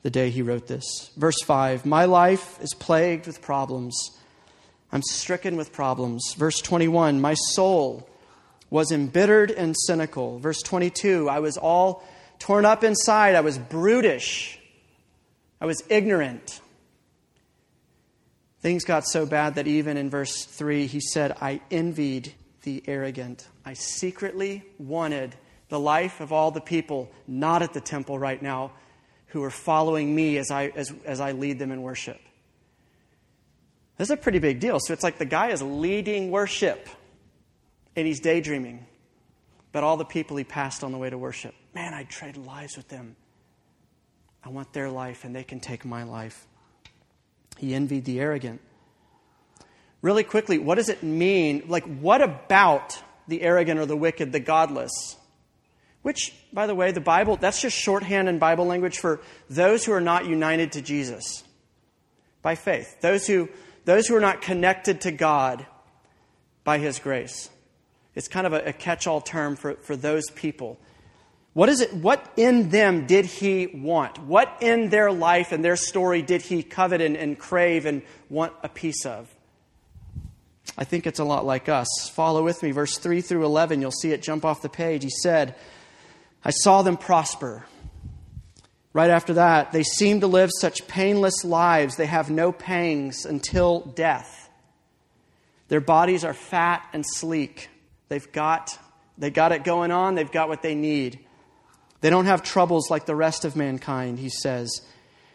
the 0.02 0.10
day 0.10 0.30
he 0.30 0.42
wrote 0.42 0.66
this. 0.66 1.10
Verse 1.16 1.40
5 1.42 1.86
My 1.86 2.04
life 2.04 2.58
is 2.60 2.74
plagued 2.74 3.26
with 3.26 3.42
problems. 3.42 4.10
I'm 4.90 5.02
stricken 5.02 5.56
with 5.56 5.72
problems. 5.72 6.34
Verse 6.36 6.60
21 6.60 7.20
My 7.20 7.34
soul 7.34 8.08
was 8.70 8.90
embittered 8.90 9.50
and 9.50 9.76
cynical. 9.86 10.38
Verse 10.38 10.62
22 10.62 11.28
I 11.28 11.40
was 11.40 11.56
all 11.56 12.04
torn 12.38 12.64
up 12.64 12.82
inside. 12.82 13.34
I 13.34 13.40
was 13.40 13.58
brutish. 13.58 14.58
I 15.60 15.66
was 15.66 15.82
ignorant. 15.88 16.60
Things 18.62 18.84
got 18.84 19.04
so 19.04 19.26
bad 19.26 19.56
that 19.56 19.66
even 19.66 19.96
in 19.96 20.08
verse 20.08 20.44
3, 20.44 20.86
he 20.86 21.00
said, 21.00 21.36
I 21.40 21.60
envied 21.70 22.32
the 22.62 22.82
arrogant. 22.86 23.46
I 23.64 23.74
secretly 23.74 24.62
wanted 24.78 25.34
the 25.68 25.80
life 25.80 26.20
of 26.20 26.32
all 26.32 26.52
the 26.52 26.60
people 26.60 27.10
not 27.26 27.62
at 27.62 27.72
the 27.72 27.80
temple 27.80 28.20
right 28.20 28.40
now 28.40 28.70
who 29.28 29.42
are 29.42 29.50
following 29.50 30.14
me 30.14 30.38
as 30.38 30.52
I, 30.52 30.66
as, 30.76 30.92
as 31.04 31.20
I 31.20 31.32
lead 31.32 31.58
them 31.58 31.72
in 31.72 31.82
worship. 31.82 32.20
This 33.98 34.06
is 34.08 34.12
a 34.12 34.16
pretty 34.16 34.38
big 34.38 34.60
deal. 34.60 34.78
So 34.78 34.92
it's 34.92 35.02
like 35.02 35.18
the 35.18 35.24
guy 35.24 35.50
is 35.50 35.60
leading 35.60 36.30
worship 36.30 36.88
and 37.96 38.06
he's 38.06 38.20
daydreaming. 38.20 38.86
But 39.72 39.82
all 39.82 39.96
the 39.96 40.04
people 40.04 40.36
he 40.36 40.44
passed 40.44 40.84
on 40.84 40.92
the 40.92 40.98
way 40.98 41.10
to 41.10 41.18
worship, 41.18 41.54
man, 41.74 41.94
I'd 41.94 42.10
trade 42.10 42.36
lives 42.36 42.76
with 42.76 42.88
them. 42.88 43.16
I 44.44 44.50
want 44.50 44.72
their 44.72 44.90
life 44.90 45.24
and 45.24 45.34
they 45.34 45.44
can 45.44 45.58
take 45.58 45.84
my 45.84 46.04
life. 46.04 46.46
He 47.58 47.74
envied 47.74 48.04
the 48.04 48.20
arrogant. 48.20 48.60
Really 50.00 50.24
quickly, 50.24 50.58
what 50.58 50.76
does 50.76 50.88
it 50.88 51.02
mean? 51.02 51.64
Like, 51.68 51.84
what 51.84 52.20
about 52.20 53.00
the 53.28 53.42
arrogant 53.42 53.78
or 53.78 53.86
the 53.86 53.96
wicked, 53.96 54.32
the 54.32 54.40
godless? 54.40 55.16
Which, 56.02 56.34
by 56.52 56.66
the 56.66 56.74
way, 56.74 56.90
the 56.90 57.00
Bible, 57.00 57.36
that's 57.36 57.62
just 57.62 57.76
shorthand 57.76 58.28
in 58.28 58.38
Bible 58.40 58.66
language 58.66 58.98
for 58.98 59.20
those 59.48 59.84
who 59.84 59.92
are 59.92 60.00
not 60.00 60.26
united 60.26 60.72
to 60.72 60.82
Jesus 60.82 61.44
by 62.42 62.56
faith, 62.56 63.00
those 63.00 63.26
who, 63.26 63.48
those 63.84 64.08
who 64.08 64.16
are 64.16 64.20
not 64.20 64.42
connected 64.42 65.02
to 65.02 65.12
God 65.12 65.64
by 66.64 66.78
His 66.78 66.98
grace. 66.98 67.48
It's 68.16 68.26
kind 68.26 68.46
of 68.46 68.52
a, 68.52 68.60
a 68.66 68.72
catch 68.72 69.06
all 69.06 69.20
term 69.20 69.54
for, 69.54 69.74
for 69.74 69.94
those 69.94 70.28
people. 70.30 70.78
What 71.54 71.68
is 71.68 71.80
it? 71.80 71.92
What 71.92 72.32
in 72.36 72.70
them 72.70 73.06
did 73.06 73.26
he 73.26 73.66
want? 73.66 74.18
What 74.18 74.58
in 74.60 74.88
their 74.88 75.12
life 75.12 75.52
and 75.52 75.64
their 75.64 75.76
story 75.76 76.22
did 76.22 76.42
he 76.42 76.62
covet 76.62 77.00
and, 77.00 77.16
and 77.16 77.38
crave 77.38 77.84
and 77.84 78.02
want 78.30 78.54
a 78.62 78.68
piece 78.68 79.04
of? 79.04 79.32
I 80.78 80.84
think 80.84 81.06
it's 81.06 81.18
a 81.18 81.24
lot 81.24 81.44
like 81.44 81.68
us. 81.68 81.88
Follow 82.14 82.42
with 82.42 82.62
me, 82.62 82.70
verse 82.70 82.96
3 82.96 83.20
through 83.20 83.44
11. 83.44 83.82
You'll 83.82 83.90
see 83.90 84.12
it 84.12 84.22
jump 84.22 84.44
off 84.44 84.62
the 84.62 84.70
page. 84.70 85.02
He 85.02 85.10
said, 85.10 85.54
I 86.42 86.50
saw 86.50 86.80
them 86.80 86.96
prosper. 86.96 87.66
Right 88.94 89.10
after 89.10 89.34
that, 89.34 89.72
they 89.72 89.82
seem 89.82 90.20
to 90.20 90.26
live 90.26 90.50
such 90.58 90.86
painless 90.86 91.44
lives, 91.44 91.96
they 91.96 92.06
have 92.06 92.30
no 92.30 92.52
pangs 92.52 93.24
until 93.24 93.80
death. 93.80 94.50
Their 95.68 95.80
bodies 95.80 96.24
are 96.24 96.34
fat 96.34 96.86
and 96.92 97.04
sleek. 97.06 97.70
They've 98.08 98.30
got, 98.32 98.78
they 99.16 99.30
got 99.30 99.52
it 99.52 99.64
going 99.64 99.90
on, 99.90 100.14
they've 100.14 100.30
got 100.30 100.48
what 100.48 100.62
they 100.62 100.74
need. 100.74 101.20
They 102.02 102.10
don't 102.10 102.26
have 102.26 102.42
troubles 102.42 102.90
like 102.90 103.06
the 103.06 103.14
rest 103.14 103.44
of 103.44 103.56
mankind, 103.56 104.18
he 104.18 104.28
says. 104.28 104.82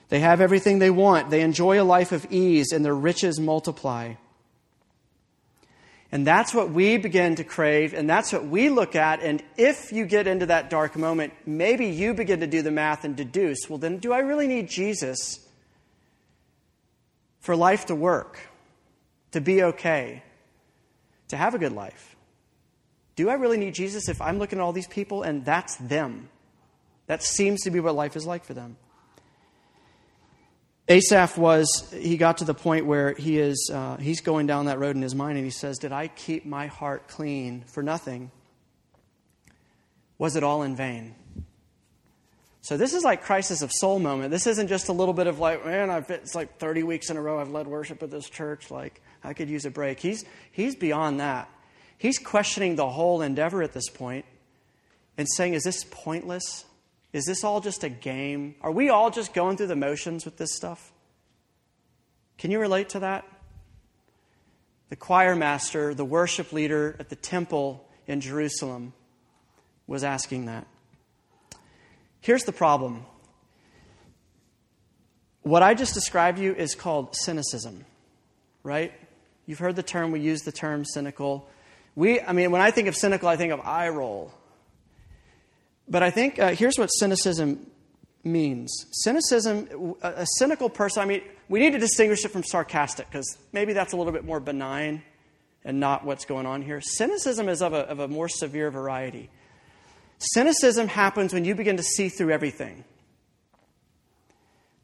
They 0.10 0.20
have 0.20 0.42
everything 0.42 0.80
they 0.80 0.90
want. 0.90 1.30
They 1.30 1.42
enjoy 1.42 1.82
a 1.82 1.84
life 1.84 2.12
of 2.12 2.28
ease, 2.30 2.72
and 2.72 2.86
their 2.86 2.96
riches 2.96 3.40
multiply. 3.40 4.14
And 6.12 6.28
that's 6.28 6.54
what 6.54 6.72
we 6.72 6.98
begin 6.98 7.36
to 7.36 7.46
crave, 7.46 7.94
and 7.94 8.10
that's 8.10 8.32
what 8.32 8.46
we 8.46 8.70
look 8.70 8.96
at. 8.96 9.22
And 9.22 9.42
if 9.58 9.92
you 9.92 10.06
get 10.06 10.28
into 10.28 10.46
that 10.48 10.70
dark 10.70 10.98
moment, 10.98 11.34
maybe 11.46 11.88
you 11.88 12.14
begin 12.14 12.42
to 12.42 12.48
do 12.48 12.62
the 12.62 12.72
math 12.72 13.06
and 13.06 13.16
deduce 13.16 13.70
well, 13.70 13.78
then 13.78 13.98
do 13.98 14.14
I 14.14 14.20
really 14.20 14.48
need 14.48 14.70
Jesus 14.70 15.40
for 17.40 17.56
life 17.56 17.86
to 17.88 17.96
work, 17.96 18.40
to 19.32 19.42
be 19.42 19.64
okay, 19.64 20.22
to 21.30 21.38
have 21.38 21.56
a 21.56 21.60
good 21.60 21.74
life? 21.74 22.16
Do 23.16 23.30
I 23.30 23.34
really 23.34 23.58
need 23.58 23.74
Jesus 23.74 24.10
if 24.10 24.22
I'm 24.22 24.38
looking 24.38 24.60
at 24.60 24.62
all 24.62 24.74
these 24.74 24.88
people 24.88 25.24
and 25.24 25.44
that's 25.44 25.76
them? 25.78 26.30
That 27.08 27.24
seems 27.24 27.64
to 27.64 27.72
be 27.72 27.80
what 27.80 27.96
life 27.96 28.16
is 28.16 28.26
like 28.26 28.46
for 28.46 28.54
them. 28.54 28.78
Asaph 30.90 31.38
was, 31.38 31.94
he 31.98 32.16
got 32.16 32.38
to 32.38 32.46
the 32.46 32.54
point 32.54 32.86
where 32.86 33.14
he 33.14 33.40
is, 33.40 33.70
uh, 33.74 33.98
he's 33.98 34.22
going 34.22 34.48
down 34.48 34.68
that 34.68 34.80
road 34.80 34.96
in 34.96 35.02
his 35.02 35.16
mind 35.16 35.38
and 35.38 35.46
he 35.46 35.52
says, 35.52 35.80
Did 35.80 35.92
I 35.92 36.08
keep 36.08 36.46
my 36.46 36.68
heart 36.68 37.10
clean 37.10 37.64
for 37.68 37.84
nothing? 37.84 38.32
Was 40.18 40.36
it 40.36 40.44
all 40.44 40.64
in 40.64 40.76
vain? 40.76 41.16
So 42.62 42.76
this 42.76 42.94
is 42.94 43.04
like 43.04 43.24
crisis 43.24 43.62
of 43.62 43.72
soul 43.72 44.00
moment. 44.00 44.32
This 44.32 44.48
isn't 44.48 44.68
just 44.68 44.90
a 44.90 44.94
little 44.94 45.14
bit 45.14 45.28
of 45.28 45.40
like, 45.40 45.66
man, 45.66 45.90
I've 45.90 46.10
it's 46.10 46.36
like 46.36 46.58
30 46.58 46.84
weeks 46.84 47.10
in 47.10 47.18
a 47.18 47.22
row 47.22 47.40
I've 47.40 47.50
led 47.50 47.68
worship 47.68 48.04
at 48.04 48.12
this 48.12 48.30
church. 48.30 48.72
Like 48.72 49.02
I 49.24 49.34
could 49.34 49.50
use 49.50 49.66
a 49.66 49.72
break. 49.72 50.00
He's 50.00 50.26
he's 50.52 50.76
beyond 50.76 51.20
that. 51.20 51.50
He's 51.98 52.20
questioning 52.20 52.76
the 52.76 52.90
whole 52.90 53.22
endeavor 53.22 53.64
at 53.64 53.74
this 53.74 53.90
point 53.90 54.26
and 55.18 55.28
saying, 55.36 55.54
is 55.54 55.64
this 55.64 55.86
pointless? 55.90 56.66
Is 57.14 57.26
this 57.26 57.44
all 57.44 57.62
just 57.62 57.84
a 57.84 57.90
game? 57.90 58.56
Are 58.62 58.72
we 58.72 58.90
all 58.90 59.10
just 59.10 59.34
going 59.34 59.58
through 59.58 59.68
the 59.68 59.76
motions 59.76 60.26
with 60.26 60.38
this 60.38 60.54
stuff? 60.56 60.92
Can 62.38 62.52
you 62.52 62.60
relate 62.60 62.90
to 62.90 63.00
that? 63.00 63.26
The 64.90 64.96
choir 64.96 65.36
master, 65.36 65.94
the 65.94 66.06
worship 66.06 66.54
leader 66.54 66.96
at 67.00 67.10
the 67.10 67.16
temple 67.16 67.88
in 68.06 68.22
Jerusalem, 68.22 68.94
was 69.86 70.04
asking 70.04 70.46
that. 70.46 70.68
Here's 72.22 72.44
the 72.44 72.52
problem. 72.52 73.06
What 75.42 75.64
I 75.64 75.74
just 75.74 75.94
described 75.94 76.38
to 76.38 76.44
you 76.44 76.54
is 76.54 76.76
called 76.76 77.16
cynicism, 77.16 77.86
right? 78.64 78.92
You've 79.46 79.60
heard 79.60 79.78
the 79.78 79.84
term, 79.84 80.12
we 80.12 80.20
use 80.20 80.42
the 80.42 80.52
term 80.52 80.84
cynical. 80.84 81.50
We, 81.96 82.20
I 82.20 82.34
mean, 82.34 82.52
when 82.52 82.62
I 82.62 82.72
think 82.72 82.90
of 82.90 82.96
cynical, 82.96 83.30
I 83.30 83.38
think 83.38 83.54
of 83.54 83.62
eye 83.62 83.88
roll. 83.90 84.34
But 85.88 86.04
I 86.04 86.12
think 86.12 86.40
uh, 86.40 86.50
here's 86.50 86.78
what 86.78 86.88
cynicism 86.88 87.66
means 88.24 88.86
cynicism, 88.92 89.96
a, 90.02 90.26
cynical 90.38 90.70
person, 90.70 91.02
I 91.02 91.06
mean, 91.06 91.22
we 91.48 91.60
need 91.60 91.72
to 91.74 91.80
distinguish 91.80 92.26
it 92.26 92.32
from 92.32 92.44
sarcastic 92.44 93.10
because 93.10 93.38
maybe 93.54 93.74
that's 93.74 93.94
a 93.94 93.98
little 93.98 94.12
bit 94.12 94.26
more 94.26 94.40
benign 94.40 95.04
and 95.64 95.80
not 95.80 96.06
what's 96.06 96.26
going 96.26 96.46
on 96.46 96.62
here. 96.62 96.82
Cynicism 96.82 97.48
is 97.48 97.62
of 97.62 97.74
a, 97.74 97.80
of 97.90 98.00
a 98.00 98.08
more 98.08 98.28
severe 98.28 98.70
variety. 98.70 99.30
Cynicism 100.20 100.88
happens 100.88 101.34
when 101.34 101.46
you 101.46 101.56
begin 101.56 101.78
to 101.78 101.84
see 101.84 102.10
through 102.10 102.32
everything. 102.32 102.84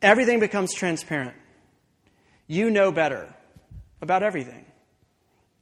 Everything 0.01 0.39
becomes 0.39 0.73
transparent. 0.73 1.35
You 2.47 2.69
know 2.69 2.91
better 2.91 3.33
about 4.01 4.23
everything 4.23 4.65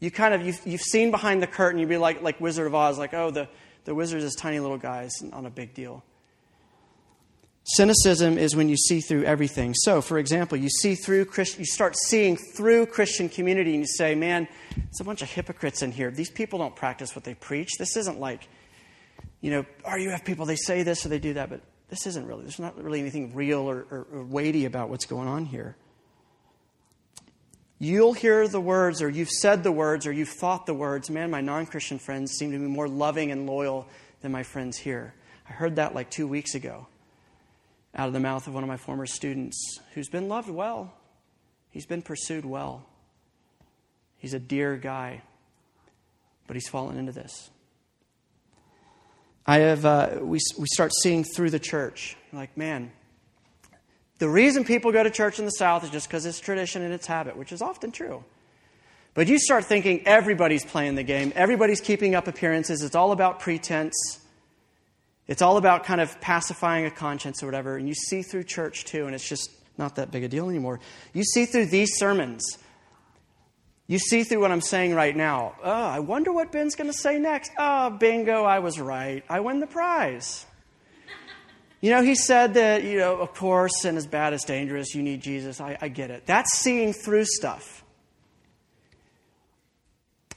you 0.01 0.11
kind 0.11 0.33
of 0.33 0.45
you've, 0.45 0.59
you've 0.65 0.81
seen 0.81 1.11
behind 1.11 1.41
the 1.41 1.47
curtain 1.47 1.79
you'd 1.79 1.87
be 1.87 1.97
like 1.97 2.21
like 2.21 2.41
wizard 2.41 2.67
of 2.67 2.75
oz 2.75 2.97
like 2.97 3.13
oh 3.13 3.31
the, 3.31 3.47
the 3.85 3.95
wizard 3.95 4.21
is 4.21 4.35
tiny 4.35 4.59
little 4.59 4.77
guys 4.77 5.11
not 5.21 5.45
a 5.45 5.49
big 5.49 5.73
deal. 5.73 6.03
Cynicism 7.63 8.39
is 8.39 8.55
when 8.55 8.69
you 8.69 8.75
see 8.75 9.01
through 9.01 9.23
everything. 9.23 9.73
So 9.75 10.01
for 10.01 10.17
example 10.17 10.57
you 10.57 10.69
see 10.69 10.95
through 10.95 11.25
Christ, 11.25 11.59
you 11.59 11.65
start 11.65 11.95
seeing 11.95 12.37
through 12.37 12.87
christian 12.87 13.29
community 13.29 13.71
and 13.71 13.81
you 13.81 13.87
say 13.87 14.15
man 14.15 14.47
it's 14.87 14.99
a 14.99 15.03
bunch 15.03 15.21
of 15.21 15.29
hypocrites 15.29 15.81
in 15.81 15.91
here. 15.91 16.11
These 16.11 16.31
people 16.31 16.59
don't 16.59 16.75
practice 16.75 17.15
what 17.15 17.23
they 17.23 17.35
preach. 17.35 17.77
This 17.77 17.97
isn't 17.97 18.19
like 18.19 18.47
you 19.41 19.51
know 19.51 19.65
oh, 19.85 19.95
you 19.95 20.09
have 20.11 20.25
people 20.25 20.45
they 20.45 20.55
say 20.55 20.83
this 20.83 21.05
or 21.05 21.09
they 21.09 21.19
do 21.19 21.33
that. 21.33 21.49
But 21.49 21.61
this 21.91 22.07
isn't 22.07 22.25
really, 22.25 22.43
there's 22.43 22.57
not 22.57 22.81
really 22.81 23.01
anything 23.01 23.35
real 23.35 23.69
or, 23.69 23.85
or, 23.91 24.07
or 24.13 24.23
weighty 24.23 24.63
about 24.63 24.89
what's 24.89 25.05
going 25.05 25.27
on 25.27 25.45
here. 25.45 25.75
You'll 27.83 28.13
hear 28.13 28.47
the 28.47 28.61
words, 28.61 29.01
or 29.01 29.09
you've 29.09 29.31
said 29.31 29.63
the 29.63 29.71
words, 29.71 30.05
or 30.05 30.11
you've 30.11 30.29
thought 30.29 30.67
the 30.67 30.73
words. 30.73 31.09
Man, 31.09 31.31
my 31.31 31.41
non 31.41 31.65
Christian 31.65 31.97
friends 31.97 32.33
seem 32.33 32.51
to 32.51 32.59
be 32.59 32.67
more 32.67 32.87
loving 32.87 33.31
and 33.31 33.47
loyal 33.47 33.87
than 34.21 34.31
my 34.31 34.43
friends 34.43 34.77
here. 34.77 35.15
I 35.49 35.53
heard 35.53 35.77
that 35.77 35.95
like 35.95 36.11
two 36.11 36.27
weeks 36.27 36.53
ago 36.53 36.85
out 37.95 38.05
of 38.05 38.13
the 38.13 38.19
mouth 38.19 38.45
of 38.45 38.53
one 38.53 38.61
of 38.63 38.67
my 38.67 38.77
former 38.77 39.07
students 39.07 39.79
who's 39.95 40.09
been 40.09 40.29
loved 40.29 40.47
well. 40.47 40.93
He's 41.71 41.87
been 41.87 42.03
pursued 42.03 42.45
well. 42.45 42.85
He's 44.19 44.35
a 44.35 44.39
dear 44.39 44.77
guy, 44.77 45.23
but 46.45 46.55
he's 46.55 46.69
fallen 46.69 46.99
into 46.99 47.13
this. 47.13 47.49
I 49.47 49.57
have, 49.57 49.85
uh, 49.85 50.19
we, 50.21 50.37
we 50.59 50.67
start 50.67 50.91
seeing 51.01 51.23
through 51.23 51.49
the 51.49 51.57
church. 51.57 52.15
Like, 52.31 52.55
man, 52.55 52.91
the 54.21 54.29
reason 54.29 54.63
people 54.63 54.91
go 54.91 55.01
to 55.01 55.09
church 55.09 55.39
in 55.39 55.45
the 55.45 55.51
South 55.51 55.83
is 55.83 55.89
just 55.89 56.07
because 56.07 56.27
it's 56.27 56.39
tradition 56.39 56.83
and 56.83 56.93
it's 56.93 57.07
habit, 57.07 57.35
which 57.35 57.51
is 57.51 57.59
often 57.59 57.91
true. 57.91 58.23
But 59.15 59.27
you 59.27 59.39
start 59.39 59.65
thinking 59.65 60.05
everybody's 60.05 60.63
playing 60.63 60.93
the 60.93 61.01
game, 61.01 61.33
everybody's 61.35 61.81
keeping 61.81 62.13
up 62.13 62.27
appearances, 62.27 62.83
it's 62.83 62.95
all 62.95 63.13
about 63.13 63.39
pretense, 63.39 63.95
it's 65.27 65.41
all 65.41 65.57
about 65.57 65.85
kind 65.85 65.99
of 65.99 66.21
pacifying 66.21 66.85
a 66.85 66.91
conscience 66.91 67.41
or 67.41 67.47
whatever. 67.47 67.77
And 67.77 67.87
you 67.87 67.95
see 67.95 68.21
through 68.21 68.43
church 68.43 68.85
too, 68.85 69.07
and 69.07 69.15
it's 69.15 69.27
just 69.27 69.49
not 69.79 69.95
that 69.95 70.11
big 70.11 70.23
a 70.23 70.27
deal 70.27 70.51
anymore. 70.51 70.79
You 71.13 71.23
see 71.23 71.47
through 71.47 71.65
these 71.65 71.97
sermons 71.97 72.59
you 73.87 73.97
see 73.97 74.23
through 74.23 74.39
what 74.39 74.51
I'm 74.51 74.61
saying 74.61 74.93
right 74.93 75.17
now. 75.17 75.55
Oh, 75.61 75.69
I 75.69 75.99
wonder 75.99 76.31
what 76.31 76.51
Ben's 76.51 76.75
going 76.75 76.89
to 76.89 76.97
say 76.97 77.17
next. 77.17 77.51
Oh, 77.57 77.89
bingo, 77.89 78.45
I 78.45 78.59
was 78.59 78.79
right. 78.79 79.21
I 79.27 79.41
win 79.41 79.59
the 79.59 79.67
prize. 79.67 80.45
You 81.81 81.89
know, 81.89 82.03
he 82.03 82.15
said 82.15 82.53
that, 82.53 82.83
you 82.83 82.99
know, 82.99 83.17
of 83.17 83.33
course, 83.33 83.71
sin 83.81 83.97
is 83.97 84.05
bad, 84.05 84.33
it's 84.33 84.45
dangerous, 84.45 84.93
you 84.93 85.01
need 85.01 85.21
Jesus. 85.21 85.59
I, 85.59 85.77
I 85.81 85.87
get 85.87 86.11
it. 86.11 86.25
That's 86.25 86.53
seeing 86.57 86.93
through 86.93 87.25
stuff. 87.25 87.83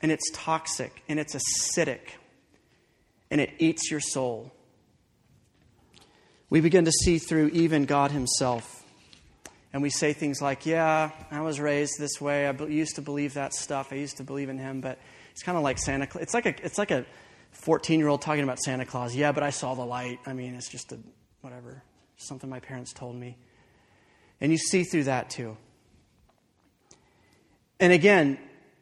And 0.00 0.10
it's 0.10 0.30
toxic, 0.32 1.02
and 1.08 1.18
it's 1.20 1.34
acidic, 1.34 2.00
and 3.30 3.40
it 3.40 3.50
eats 3.58 3.90
your 3.90 4.00
soul. 4.00 4.52
We 6.50 6.60
begin 6.60 6.84
to 6.84 6.92
see 6.92 7.18
through 7.18 7.48
even 7.48 7.84
God 7.84 8.10
Himself 8.10 8.84
and 9.74 9.82
we 9.82 9.90
say 9.90 10.12
things 10.12 10.40
like, 10.40 10.66
Yeah, 10.66 11.10
I 11.32 11.40
was 11.40 11.58
raised 11.58 11.98
this 11.98 12.20
way. 12.20 12.46
I 12.46 12.52
used 12.52 12.94
to 12.94 13.02
believe 13.02 13.34
that 13.34 13.52
stuff. 13.52 13.88
I 13.90 13.96
used 13.96 14.18
to 14.18 14.22
believe 14.22 14.48
in 14.48 14.56
him. 14.56 14.80
But 14.80 15.00
it's 15.32 15.42
kind 15.42 15.58
of 15.58 15.64
like 15.64 15.78
Santa 15.78 16.06
Claus. 16.06 16.22
It's 16.22 16.32
like 16.32 16.46
a, 16.46 16.54
it's 16.64 16.78
like 16.78 16.92
a 16.92 17.04
14 17.50 17.98
year 17.98 18.08
old 18.08 18.22
talking 18.22 18.44
about 18.44 18.60
Santa 18.60 18.86
Claus. 18.86 19.16
Yeah, 19.16 19.32
but 19.32 19.42
I 19.42 19.50
saw 19.50 19.74
the 19.74 19.84
light. 19.84 20.20
I 20.26 20.32
mean, 20.32 20.54
it's 20.54 20.70
just 20.70 20.92
a 20.92 20.98
whatever, 21.44 21.82
something 22.16 22.48
my 22.48 22.58
parents 22.58 22.94
told 22.94 23.14
me. 23.14 23.36
And 24.40 24.50
you 24.50 24.56
see 24.56 24.82
through 24.82 25.04
that 25.04 25.28
too. 25.28 25.58
And 27.78 27.92
again, 27.92 28.38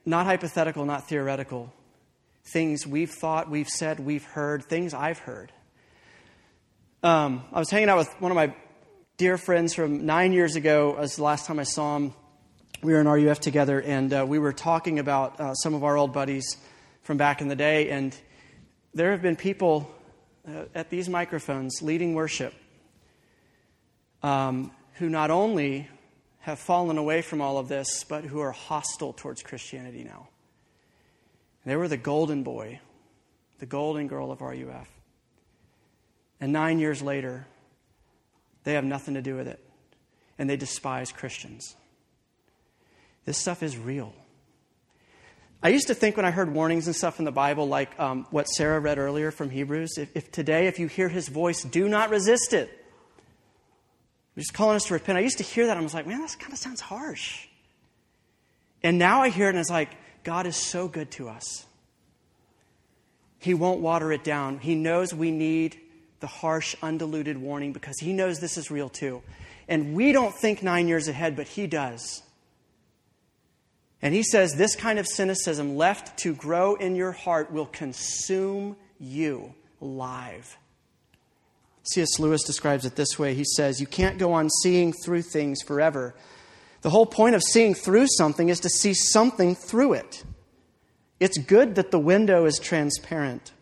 not 0.07 0.27
hypothetical, 0.27 0.85
not 0.85 1.09
theoretical. 1.09 1.73
Things 2.45 2.87
we've 2.87 3.11
thought, 3.11 3.51
we've 3.51 3.69
said, 3.69 3.99
we've 3.99 4.25
heard, 4.25 4.65
things 4.65 4.95
I've 4.95 5.19
heard. 5.19 5.53
Um, 7.03 7.43
I 7.53 7.59
was 7.59 7.69
hanging 7.69 7.89
out 7.89 7.99
with 7.99 8.09
one 8.21 8.31
of 8.31 8.37
my 8.37 8.55
dear 9.17 9.39
friends 9.39 9.75
from 9.75 10.07
nine 10.07 10.33
years 10.33 10.55
ago, 10.55 10.97
as 10.97 11.17
the 11.17 11.25
last 11.25 11.47
time 11.47 11.59
I 11.59 11.65
saw 11.65 11.97
him. 11.97 12.15
We 12.81 12.93
were 12.93 13.01
in 13.01 13.09
RUF 13.09 13.41
together, 13.41 13.81
and 13.81 14.13
uh, 14.13 14.25
we 14.27 14.39
were 14.39 14.53
talking 14.53 15.01
about 15.01 15.41
uh, 15.41 15.55
some 15.55 15.75
of 15.75 15.83
our 15.83 15.97
old 15.97 16.13
buddies 16.13 16.57
from 17.03 17.17
back 17.17 17.41
in 17.41 17.49
the 17.49 17.57
day. 17.57 17.91
And 17.91 18.17
there 18.95 19.11
have 19.11 19.23
been 19.23 19.37
people 19.37 19.93
uh, 20.49 20.65
at 20.75 20.91
these 20.91 21.09
microphones 21.09 21.83
leading 21.83 22.15
worship 22.15 22.55
um, 24.23 24.71
who 24.95 25.09
not 25.09 25.31
only 25.31 25.89
have 26.41 26.59
fallen 26.59 26.99
away 26.99 27.23
from 27.23 27.41
all 27.41 27.59
of 27.59 27.69
this, 27.69 28.05
but 28.05 28.25
who 28.25 28.41
are 28.41 28.51
hostile 28.51 29.13
towards 29.13 29.43
Christianity 29.43 30.05
now. 30.05 30.29
They 31.65 31.77
were 31.77 31.89
the 31.89 31.97
golden 31.97 32.43
boy, 32.43 32.81
the 33.61 33.67
golden 33.67 34.09
girl 34.09 34.33
of 34.33 34.41
RUF. 34.41 34.89
And 36.41 36.53
nine 36.53 36.81
years 36.81 37.01
later, 37.01 37.47
they 38.65 38.75
have 38.75 38.85
nothing 38.85 39.15
to 39.15 39.23
do 39.23 39.37
with 39.37 39.47
it. 39.47 39.61
And 40.39 40.51
they 40.51 40.57
despise 40.57 41.13
Christians. 41.13 41.77
This 43.25 43.39
stuff 43.39 43.63
is 43.63 43.79
real. 43.79 44.13
I 45.63 45.69
used 45.69 45.87
to 45.87 45.95
think 45.95 46.17
when 46.17 46.27
I 46.27 46.33
heard 46.33 46.53
warnings 46.53 46.87
and 46.89 46.97
stuff 46.97 47.21
in 47.21 47.25
the 47.25 47.33
Bible, 47.33 47.69
like 47.69 47.99
um, 48.01 48.27
what 48.31 48.49
Sarah 48.49 48.81
read 48.81 48.99
earlier 48.99 49.31
from 49.31 49.49
Hebrews, 49.49 49.97
if, 49.97 50.17
if, 50.17 50.33
today, 50.33 50.67
if 50.67 50.81
you 50.81 50.89
hear 50.89 51.09
his 51.09 51.29
voice, 51.29 51.63
do 51.63 51.89
not 51.89 52.11
resist 52.11 52.53
it. 52.53 52.69
He's 54.35 54.51
calling 54.51 54.77
us 54.77 54.85
to 54.87 54.95
repent. 54.95 55.19
I 55.19 55.21
used 55.21 55.39
to 55.39 55.45
hear 55.45 55.67
that. 55.67 55.77
I 55.77 55.81
was 55.81 55.95
like, 55.95 56.07
man, 56.07 56.21
that 56.21 56.37
kind 56.39 56.53
of 56.53 56.59
sounds 56.59 56.81
harsh. 56.81 57.47
And 58.83 58.99
now 58.99 59.23
I 59.23 59.29
hear 59.29 59.47
it 59.47 59.51
and 59.51 59.59
it's 59.59 59.71
like, 59.71 59.91
God 60.25 60.47
is 60.47 60.57
so 60.57 60.89
good 60.89 61.11
to 61.13 61.29
us. 61.29 61.65
He 63.39 63.55
won't 63.55 63.81
water 63.81 64.13
it 64.13 64.25
down. 64.25 64.59
He 64.59 64.75
knows 64.75 65.15
we 65.15 65.31
need 65.31 65.79
the 66.21 66.27
harsh, 66.27 66.75
undiluted 66.83 67.39
warning 67.39 67.73
because 67.73 67.99
he 67.99 68.13
knows 68.13 68.41
this 68.41 68.57
is 68.57 68.71
real 68.71 68.89
too. 68.89 69.23
And 69.69 69.95
we 69.95 70.13
don't 70.13 70.35
think 70.35 70.63
nine 70.63 70.89
years 70.89 71.09
ahead, 71.09 71.37
but 71.37 71.47
he 71.47 71.67
does. 71.67 72.23
And 74.03 74.13
he 74.13 74.25
says 74.25 74.55
this 74.55 74.75
kind 74.75 74.99
of 74.99 75.07
cynicism 75.07 75.77
left 75.77 76.19
to 76.19 76.35
grow 76.35 76.75
in 76.75 76.97
your 76.97 77.13
heart 77.13 77.53
will 77.53 77.67
consume 77.67 78.77
you 78.99 79.55
alive. 79.81 80.59
C.S. 81.85 82.19
Lewis 82.19 82.43
describes 82.43 82.85
it 82.85 82.97
this 82.97 83.19
way 83.19 83.35
He 83.35 83.45
says, 83.45 83.81
You 83.81 83.87
can't 83.87 84.19
go 84.19 84.33
on 84.33 84.51
seeing 84.63 84.93
through 84.93 85.23
things 85.23 85.63
forever. 85.63 86.15
The 86.83 86.91
whole 86.91 87.07
point 87.07 87.37
of 87.37 87.43
seeing 87.43 87.75
through 87.75 88.07
something 88.09 88.49
is 88.49 88.59
to 88.61 88.69
see 88.69 88.93
something 88.93 89.55
through 89.55 89.93
it. 89.95 90.25
It's 91.21 91.39
good 91.39 91.77
that 91.77 91.93
the 91.93 92.01
window 92.01 92.45
is 92.45 92.59
transparent 92.59 93.53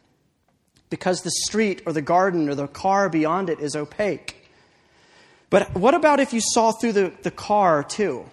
because 0.88 1.20
the 1.20 1.30
street 1.30 1.82
or 1.84 1.92
the 1.92 2.00
garden 2.00 2.48
or 2.48 2.54
the 2.54 2.66
car 2.66 3.10
beyond 3.10 3.50
it 3.50 3.60
is 3.60 3.76
opaque. 3.76 4.48
But 5.50 5.74
what 5.74 5.94
about 5.94 6.20
if 6.20 6.32
you 6.32 6.40
saw 6.40 6.72
through 6.72 6.92
the, 6.92 7.12
the 7.22 7.30
car 7.30 7.82
too? 7.82 8.24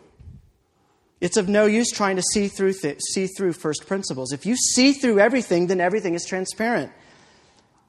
It's 1.20 1.38
of 1.38 1.50
no 1.50 1.66
use 1.66 1.92
trying 1.92 2.16
to 2.18 2.22
see 2.22 2.48
through, 2.48 2.74
th- 2.74 3.00
see 3.14 3.28
through 3.28 3.54
first 3.54 3.88
principles. 3.88 4.32
If 4.32 4.46
you 4.46 4.56
see 4.56 4.94
through 4.94 5.20
everything, 5.20 5.68
then 5.68 5.82
everything 5.82 6.14
is 6.14 6.26
transparent. 6.26 6.92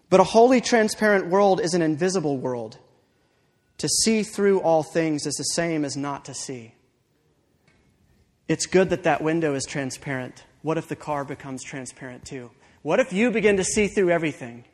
But 0.08 0.20
a 0.20 0.24
wholly 0.24 0.60
transparent 0.60 1.26
world 1.26 1.60
is 1.60 1.74
an 1.74 1.82
invisible 1.82 2.38
world. 2.38 2.78
To 3.78 3.88
see 3.88 4.22
through 4.22 4.60
all 4.60 4.82
things 4.82 5.26
is 5.26 5.34
the 5.34 5.44
same 5.44 5.84
as 5.84 5.96
not 5.96 6.24
to 6.24 6.34
see. 6.34 6.74
It's 8.48 8.66
good 8.66 8.90
that 8.90 9.02
that 9.02 9.22
window 9.22 9.54
is 9.54 9.66
transparent. 9.66 10.44
What 10.62 10.78
if 10.78 10.88
the 10.88 10.96
car 10.96 11.24
becomes 11.24 11.62
transparent 11.62 12.24
too? 12.24 12.50
What 12.82 12.98
if 12.98 13.12
you 13.12 13.30
begin 13.30 13.58
to 13.58 13.64
see 13.64 13.86
through 13.86 14.10
everything? 14.10 14.64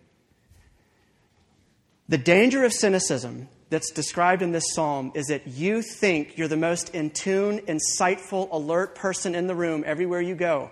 The 2.08 2.18
danger 2.18 2.64
of 2.64 2.72
cynicism 2.72 3.48
that's 3.70 3.90
described 3.90 4.42
in 4.42 4.52
this 4.52 4.74
psalm 4.74 5.12
is 5.14 5.26
that 5.26 5.46
you 5.46 5.82
think 5.82 6.36
you're 6.36 6.48
the 6.48 6.56
most 6.56 6.94
in 6.94 7.10
tune, 7.10 7.60
insightful, 7.60 8.48
alert 8.52 8.94
person 8.94 9.34
in 9.34 9.46
the 9.46 9.54
room 9.54 9.84
everywhere 9.86 10.20
you 10.20 10.34
go. 10.34 10.70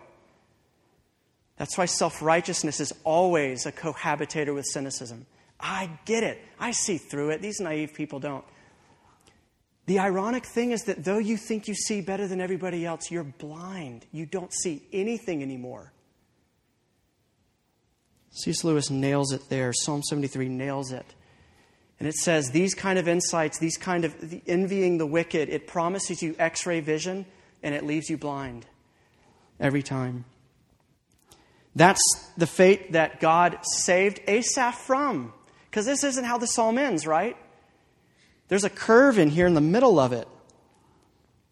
That's 1.56 1.78
why 1.78 1.86
self 1.86 2.22
righteousness 2.22 2.80
is 2.80 2.92
always 3.04 3.66
a 3.66 3.72
cohabitator 3.72 4.54
with 4.54 4.66
cynicism. 4.66 5.26
I 5.60 5.90
get 6.04 6.24
it. 6.24 6.38
I 6.58 6.72
see 6.72 6.98
through 6.98 7.30
it. 7.30 7.40
These 7.40 7.60
naive 7.60 7.94
people 7.94 8.18
don't. 8.18 8.44
The 9.86 9.98
ironic 9.98 10.44
thing 10.44 10.70
is 10.70 10.84
that 10.84 11.04
though 11.04 11.18
you 11.18 11.36
think 11.36 11.68
you 11.68 11.74
see 11.74 12.00
better 12.00 12.26
than 12.26 12.40
everybody 12.40 12.84
else, 12.84 13.10
you're 13.10 13.24
blind. 13.24 14.06
You 14.12 14.26
don't 14.26 14.52
see 14.52 14.82
anything 14.92 15.42
anymore. 15.42 15.92
C.S. 18.30 18.64
Lewis 18.64 18.90
nails 18.90 19.32
it 19.32 19.48
there. 19.48 19.72
Psalm 19.72 20.02
73 20.02 20.48
nails 20.48 20.92
it. 20.92 21.06
And 22.02 22.08
it 22.08 22.16
says 22.16 22.50
these 22.50 22.74
kind 22.74 22.98
of 22.98 23.06
insights, 23.06 23.60
these 23.60 23.76
kind 23.76 24.04
of 24.04 24.28
the 24.28 24.42
envying 24.48 24.98
the 24.98 25.06
wicked, 25.06 25.48
it 25.48 25.68
promises 25.68 26.20
you 26.20 26.34
x 26.36 26.66
ray 26.66 26.80
vision 26.80 27.26
and 27.62 27.76
it 27.76 27.86
leaves 27.86 28.10
you 28.10 28.16
blind 28.16 28.66
every 29.60 29.84
time. 29.84 30.24
That's 31.76 32.02
the 32.36 32.48
fate 32.48 32.90
that 32.94 33.20
God 33.20 33.56
saved 33.62 34.20
Asaph 34.26 34.78
from. 34.78 35.32
Because 35.70 35.86
this 35.86 36.02
isn't 36.02 36.24
how 36.24 36.38
the 36.38 36.48
psalm 36.48 36.76
ends, 36.76 37.06
right? 37.06 37.36
There's 38.48 38.64
a 38.64 38.70
curve 38.70 39.16
in 39.16 39.28
here 39.28 39.46
in 39.46 39.54
the 39.54 39.60
middle 39.60 40.00
of 40.00 40.12
it. 40.12 40.26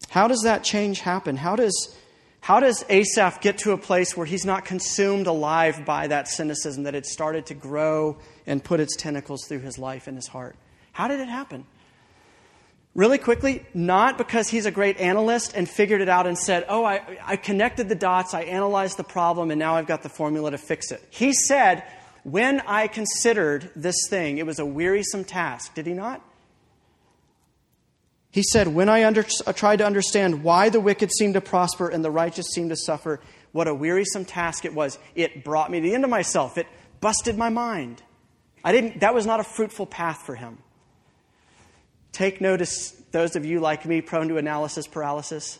How 0.09 0.27
does 0.27 0.41
that 0.41 0.65
change 0.65 0.99
happen? 0.99 1.37
How 1.37 1.55
does 1.55 1.95
how 2.41 2.59
does 2.59 2.83
Asaph 2.89 3.39
get 3.39 3.59
to 3.59 3.71
a 3.71 3.77
place 3.77 4.17
where 4.17 4.25
he's 4.25 4.45
not 4.45 4.65
consumed 4.65 5.27
alive 5.27 5.85
by 5.85 6.07
that 6.07 6.27
cynicism 6.27 6.83
that 6.83 6.95
had 6.95 7.05
started 7.05 7.45
to 7.45 7.53
grow 7.53 8.17
and 8.47 8.63
put 8.63 8.79
its 8.79 8.95
tentacles 8.95 9.45
through 9.45 9.59
his 9.59 9.77
life 9.77 10.07
and 10.07 10.17
his 10.17 10.27
heart? 10.27 10.55
How 10.91 11.07
did 11.07 11.19
it 11.19 11.29
happen? 11.29 11.65
Really 12.95 13.19
quickly, 13.19 13.63
not 13.75 14.17
because 14.17 14.49
he's 14.49 14.65
a 14.65 14.71
great 14.71 14.99
analyst 14.99 15.53
and 15.55 15.69
figured 15.69 16.01
it 16.01 16.09
out 16.09 16.25
and 16.25 16.37
said, 16.37 16.65
Oh, 16.67 16.83
I, 16.83 17.19
I 17.23 17.35
connected 17.35 17.87
the 17.87 17.95
dots, 17.95 18.33
I 18.33 18.41
analyzed 18.41 18.97
the 18.97 19.03
problem, 19.03 19.51
and 19.51 19.59
now 19.59 19.75
I've 19.75 19.87
got 19.87 20.01
the 20.01 20.09
formula 20.09 20.51
to 20.51 20.57
fix 20.57 20.91
it. 20.91 21.01
He 21.11 21.33
said, 21.33 21.83
When 22.23 22.59
I 22.61 22.87
considered 22.87 23.69
this 23.75 23.95
thing, 24.09 24.39
it 24.39 24.47
was 24.47 24.57
a 24.57 24.65
wearisome 24.65 25.23
task, 25.25 25.75
did 25.75 25.85
he 25.85 25.93
not? 25.93 26.21
He 28.31 28.43
said, 28.43 28.69
When 28.69 28.89
I 28.89 29.03
under, 29.03 29.25
uh, 29.45 29.53
tried 29.53 29.77
to 29.77 29.85
understand 29.85 30.43
why 30.43 30.69
the 30.69 30.79
wicked 30.79 31.11
seemed 31.11 31.33
to 31.35 31.41
prosper 31.41 31.89
and 31.89 32.03
the 32.03 32.11
righteous 32.11 32.47
seemed 32.47 32.69
to 32.69 32.77
suffer, 32.77 33.19
what 33.51 33.67
a 33.67 33.75
wearisome 33.75 34.25
task 34.25 34.63
it 34.65 34.73
was. 34.73 34.97
It 35.15 35.43
brought 35.43 35.69
me 35.69 35.79
to 35.79 35.87
the 35.87 35.93
end 35.93 36.05
of 36.05 36.09
myself. 36.09 36.57
It 36.57 36.67
busted 37.01 37.37
my 37.37 37.49
mind. 37.49 38.01
I 38.63 38.71
didn't, 38.71 39.01
that 39.01 39.13
was 39.13 39.25
not 39.25 39.39
a 39.39 39.43
fruitful 39.43 39.85
path 39.85 40.21
for 40.25 40.35
him. 40.35 40.59
Take 42.13 42.41
notice, 42.41 42.91
those 43.11 43.35
of 43.35 43.45
you 43.45 43.59
like 43.59 43.85
me 43.85 44.01
prone 44.01 44.27
to 44.29 44.37
analysis 44.37 44.87
paralysis. 44.87 45.59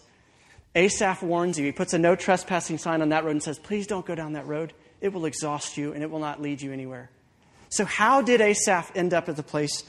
Asaph 0.76 1.22
warns 1.22 1.60
you. 1.60 1.66
He 1.66 1.72
puts 1.72 1.94
a 1.94 1.98
no 1.98 2.16
trespassing 2.16 2.78
sign 2.78 3.02
on 3.02 3.10
that 3.10 3.26
road 3.26 3.32
and 3.32 3.44
says, 3.44 3.60
Please 3.60 3.88
don't 3.88 4.06
go 4.06 4.16
down 4.16 4.34
that 4.34 4.48
road. 4.48 4.74
It 5.02 5.12
will 5.12 5.26
exhaust 5.26 5.78
you 5.78 5.94
and 5.94 6.04
it 6.04 6.10
will 6.10 6.20
not 6.20 6.42
lead 6.42 6.62
you 6.62 6.72
anywhere. 6.72 7.10
So, 7.70 7.84
how 7.86 8.22
did 8.22 8.40
Asaph 8.40 8.92
end 8.96 9.14
up 9.14 9.28
at 9.28 9.36
the 9.36 9.44
place 9.44 9.84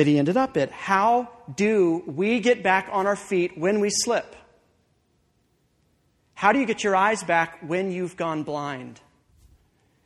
that 0.00 0.06
he 0.06 0.18
ended 0.18 0.38
up 0.38 0.56
at? 0.56 0.70
How 0.70 1.28
do 1.54 2.02
we 2.06 2.40
get 2.40 2.62
back 2.62 2.88
on 2.90 3.06
our 3.06 3.16
feet 3.16 3.58
when 3.58 3.80
we 3.80 3.90
slip? 3.90 4.34
How 6.32 6.52
do 6.52 6.58
you 6.58 6.64
get 6.64 6.82
your 6.82 6.96
eyes 6.96 7.22
back 7.22 7.58
when 7.60 7.92
you've 7.92 8.16
gone 8.16 8.42
blind? 8.42 8.98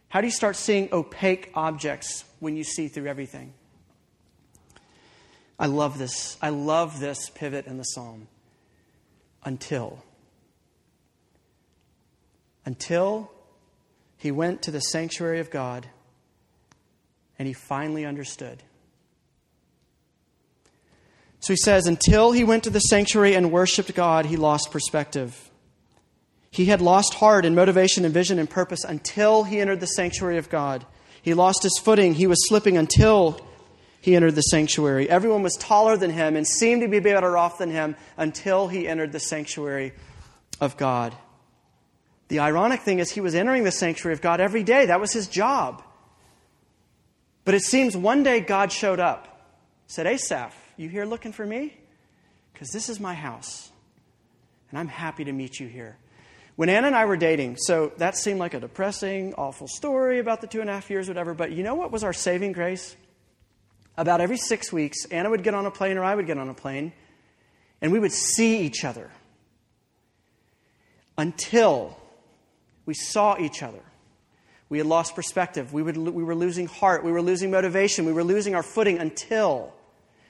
How 0.09 0.21
do 0.21 0.27
you 0.27 0.33
start 0.33 0.57
seeing 0.57 0.89
opaque 0.93 1.53
objects 1.55 2.25
when 2.41 2.57
you 2.57 2.65
see 2.65 2.89
through 2.89 3.07
everything? 3.07 3.55
I 5.61 5.67
love 5.67 5.97
this. 5.97 6.39
I 6.43 6.49
love 6.49 6.99
this 6.99 7.31
pivot 7.31 7.69
in 7.69 7.79
the 7.79 7.85
psalm. 7.85 8.27
Until. 9.45 10.03
Until 12.67 13.31
he 14.17 14.33
went 14.33 14.63
to 14.63 14.73
the 14.73 14.81
sanctuary 14.81 15.39
of 15.39 15.53
God 15.53 15.87
and 17.39 17.47
he 17.47 17.55
finally 17.55 18.05
understood. 18.05 18.65
So 21.45 21.53
he 21.53 21.59
says, 21.59 21.87
until 21.87 22.33
he 22.33 22.43
went 22.43 22.65
to 22.65 22.71
the 22.71 22.79
sanctuary 22.79 23.35
and 23.35 23.53
worshiped 23.53 23.95
God, 23.95 24.25
he 24.25 24.39
lost 24.39 24.71
perspective. 24.71 25.51
He 26.51 26.65
had 26.65 26.81
lost 26.81 27.13
heart 27.13 27.45
and 27.45 27.55
motivation 27.55 28.07
and 28.07 28.15
vision 28.15 28.39
and 28.39 28.49
purpose 28.49 28.83
until 28.83 29.45
he 29.45 29.61
entered 29.61 29.81
the 29.81 29.87
sanctuary 29.89 30.39
of 30.39 30.49
God. 30.49 30.87
He 31.21 31.35
lost 31.35 31.63
his 31.63 31.79
footing. 31.79 32.15
He 32.15 32.27
was 32.27 32.49
slipping 32.49 32.79
until 32.79 33.39
he 34.01 34.17
entered 34.17 34.37
the 34.37 34.41
sanctuary. 34.41 35.07
Everyone 35.11 35.43
was 35.43 35.53
taller 35.57 35.99
than 35.99 36.09
him 36.09 36.35
and 36.35 36.47
seemed 36.47 36.81
to 36.81 36.89
be 36.89 36.99
better 36.99 37.37
off 37.37 37.59
than 37.59 37.69
him 37.69 37.95
until 38.17 38.69
he 38.69 38.89
entered 38.89 39.13
the 39.13 39.21
sanctuary 39.21 39.93
of 40.63 40.79
God. 40.79 41.15
The 42.29 42.39
ironic 42.39 42.81
thing 42.81 43.01
is, 43.01 43.11
he 43.11 43.21
was 43.21 43.35
entering 43.35 43.65
the 43.65 43.71
sanctuary 43.71 44.15
of 44.15 44.23
God 44.23 44.41
every 44.41 44.63
day. 44.63 44.87
That 44.87 44.99
was 44.99 45.13
his 45.13 45.29
job. 45.29 45.83
But 47.45 47.53
it 47.53 47.61
seems 47.61 47.95
one 47.95 48.23
day 48.23 48.41
God 48.41 48.73
showed 48.73 48.99
up, 48.99 49.47
said, 49.89 50.07
Asaph, 50.07 50.55
you 50.77 50.89
here 50.89 51.05
looking 51.05 51.33
for 51.33 51.47
me? 51.47 51.77
Because 52.53 52.71
this 52.71 52.89
is 52.89 53.01
my 53.01 53.15
house, 53.15 53.71
and 54.71 54.79
I'm 54.79 54.89
happy 54.89 55.25
to 55.25 55.33
meet 55.33 55.59
you 55.59 55.67
here. 55.67 55.97
When 56.57 56.69
Anna 56.69 56.87
and 56.87 56.97
I 56.97 57.05
were 57.05 57.17
dating, 57.17 57.57
so 57.59 57.93
that 57.99 58.17
seemed 58.17 58.39
like 58.39 58.55
a 58.55 58.61
depressing, 58.61 59.35
awful 59.35 59.67
story 59.67 60.21
about 60.21 60.41
the 60.41 60.47
two 60.47 60.61
and 60.61 60.71
a 60.71 60.73
half 60.73 60.89
years, 60.89 61.09
whatever, 61.09 61.35
but 61.35 61.51
you 61.51 61.65
know 61.65 61.75
what 61.75 61.91
was 61.91 62.05
our 62.05 62.13
saving 62.13 62.53
grace? 62.53 62.95
About 63.97 64.21
every 64.21 64.37
six 64.37 64.73
weeks, 64.73 65.05
Anna 65.07 65.31
would 65.31 65.43
get 65.43 65.55
on 65.55 65.67
a 65.67 65.71
plane 65.71 65.99
or 65.99 66.05
I 66.05 66.15
would 66.15 66.27
get 66.27 66.39
on 66.39 66.49
a 66.49 66.55
plane, 66.55 66.93
and 67.81 67.91
we 67.91 67.99
would 67.99 68.13
see 68.13 68.61
each 68.61 68.85
other 68.85 69.11
until 71.19 71.97
we 72.87 72.95
saw 72.95 73.37
each 73.39 73.63
other. 73.63 73.83
We 74.69 74.79
had 74.79 74.87
lost 74.87 75.15
perspective. 75.15 75.73
We, 75.73 75.83
would, 75.83 75.97
we 75.97 76.25
were 76.25 76.35
losing 76.35 76.67
heart. 76.67 77.05
We 77.05 77.13
were 77.13 77.23
losing 77.23 77.51
motivation. 77.51 78.07
We 78.07 78.13
were 78.13 78.25
losing 78.25 78.55
our 78.55 78.63
footing 78.63 78.99
until 78.99 79.73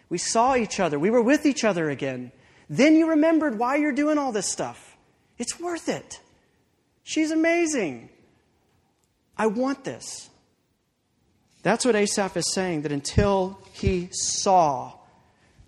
we 0.09 0.19
saw 0.19 0.57
each 0.57 0.81
other. 0.81 0.99
We 0.99 1.11
were 1.11 1.23
with 1.23 1.47
each 1.47 1.65
other 1.65 1.91
again. 1.91 2.33
Then 2.69 2.97
you 2.97 3.11
remembered 3.11 3.59
why 3.59 3.77
you're 3.77 3.93
doing 3.93 4.19
all 4.19 4.33
this 4.33 4.51
stuff. 4.51 4.97
It's 5.39 5.59
worth 5.59 5.89
it. 5.89 6.21
She's 7.03 7.31
amazing. 7.31 8.09
I 9.37 9.49
want 9.49 9.85
this. 9.85 10.31
That's 11.63 11.85
what 11.85 11.97
Asaph 11.97 12.37
is 12.37 12.53
saying, 12.53 12.83
that 12.83 12.93
until 12.93 13.59
he 13.73 14.09
saw 14.13 14.93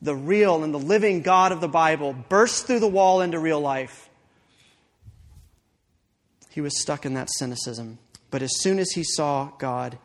the 0.02 0.14
real 0.14 0.62
and 0.62 0.72
the 0.72 0.78
living 0.78 1.22
God 1.22 1.52
of 1.52 1.60
the 1.60 1.68
Bible 1.68 2.14
burst 2.28 2.66
through 2.66 2.80
the 2.80 2.88
wall 2.88 3.22
into 3.22 3.38
real 3.38 3.60
life, 3.60 4.08
he 6.50 6.60
was 6.60 6.80
stuck 6.80 7.04
in 7.04 7.14
that 7.14 7.28
cynicism. 7.38 7.98
But 8.30 8.42
as 8.42 8.50
soon 8.60 8.78
as 8.78 8.90
he 8.90 9.04
saw 9.04 9.50
God, 9.58 9.98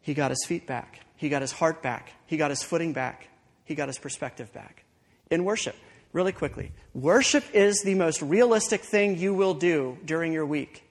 he 0.00 0.14
got 0.14 0.30
his 0.30 0.44
feet 0.46 0.66
back. 0.66 1.00
He 1.20 1.28
got 1.28 1.42
his 1.42 1.52
heart 1.52 1.82
back. 1.82 2.14
He 2.24 2.38
got 2.38 2.48
his 2.48 2.62
footing 2.62 2.94
back. 2.94 3.28
He 3.66 3.74
got 3.74 3.88
his 3.88 3.98
perspective 3.98 4.50
back. 4.54 4.84
In 5.30 5.44
worship, 5.44 5.76
really 6.14 6.32
quickly, 6.32 6.72
worship 6.94 7.44
is 7.52 7.82
the 7.82 7.94
most 7.94 8.22
realistic 8.22 8.80
thing 8.80 9.18
you 9.18 9.34
will 9.34 9.52
do 9.52 9.98
during 10.02 10.32
your 10.32 10.46
week. 10.46 10.82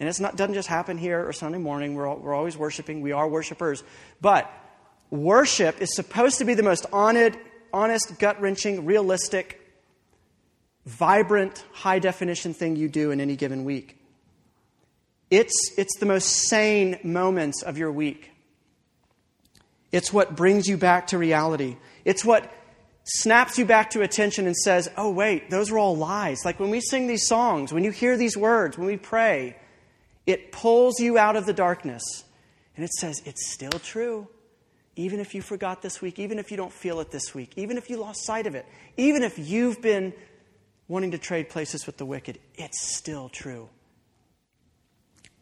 And 0.00 0.08
it 0.08 0.18
doesn't 0.18 0.54
just 0.54 0.66
happen 0.66 0.98
here 0.98 1.24
or 1.24 1.32
Sunday 1.32 1.58
morning. 1.58 1.94
We're, 1.94 2.08
all, 2.08 2.16
we're 2.16 2.34
always 2.34 2.56
worshiping. 2.56 3.00
We 3.00 3.12
are 3.12 3.28
worshipers. 3.28 3.84
But 4.20 4.50
worship 5.08 5.80
is 5.80 5.94
supposed 5.94 6.38
to 6.38 6.44
be 6.44 6.54
the 6.54 6.64
most 6.64 6.84
honest, 6.92 7.38
honest 7.72 8.18
gut 8.18 8.40
wrenching, 8.40 8.84
realistic, 8.84 9.60
vibrant, 10.84 11.64
high 11.70 12.00
definition 12.00 12.54
thing 12.54 12.74
you 12.74 12.88
do 12.88 13.12
in 13.12 13.20
any 13.20 13.36
given 13.36 13.62
week. 13.62 14.02
It's, 15.30 15.78
it's 15.78 15.96
the 16.00 16.06
most 16.06 16.48
sane 16.48 16.98
moments 17.04 17.62
of 17.62 17.78
your 17.78 17.92
week. 17.92 18.32
It's 19.94 20.12
what 20.12 20.34
brings 20.34 20.66
you 20.66 20.76
back 20.76 21.06
to 21.08 21.18
reality. 21.18 21.76
It's 22.04 22.24
what 22.24 22.52
snaps 23.04 23.58
you 23.58 23.64
back 23.64 23.90
to 23.90 24.02
attention 24.02 24.44
and 24.44 24.56
says, 24.56 24.90
oh, 24.96 25.12
wait, 25.12 25.50
those 25.50 25.70
are 25.70 25.78
all 25.78 25.96
lies. 25.96 26.44
Like 26.44 26.58
when 26.58 26.70
we 26.70 26.80
sing 26.80 27.06
these 27.06 27.28
songs, 27.28 27.72
when 27.72 27.84
you 27.84 27.92
hear 27.92 28.16
these 28.16 28.36
words, 28.36 28.76
when 28.76 28.88
we 28.88 28.96
pray, 28.96 29.56
it 30.26 30.50
pulls 30.50 30.98
you 30.98 31.16
out 31.16 31.36
of 31.36 31.46
the 31.46 31.52
darkness 31.52 32.24
and 32.74 32.84
it 32.84 32.90
says, 32.90 33.22
it's 33.24 33.52
still 33.52 33.70
true. 33.70 34.26
Even 34.96 35.20
if 35.20 35.32
you 35.32 35.40
forgot 35.40 35.80
this 35.80 36.02
week, 36.02 36.18
even 36.18 36.40
if 36.40 36.50
you 36.50 36.56
don't 36.56 36.72
feel 36.72 36.98
it 36.98 37.12
this 37.12 37.32
week, 37.32 37.52
even 37.54 37.78
if 37.78 37.88
you 37.88 37.96
lost 37.96 38.24
sight 38.24 38.48
of 38.48 38.56
it, 38.56 38.66
even 38.96 39.22
if 39.22 39.38
you've 39.38 39.80
been 39.80 40.12
wanting 40.88 41.12
to 41.12 41.18
trade 41.18 41.48
places 41.48 41.86
with 41.86 41.98
the 41.98 42.04
wicked, 42.04 42.40
it's 42.56 42.96
still 42.96 43.28
true. 43.28 43.68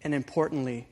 And 0.04 0.12
importantly, 0.12 0.88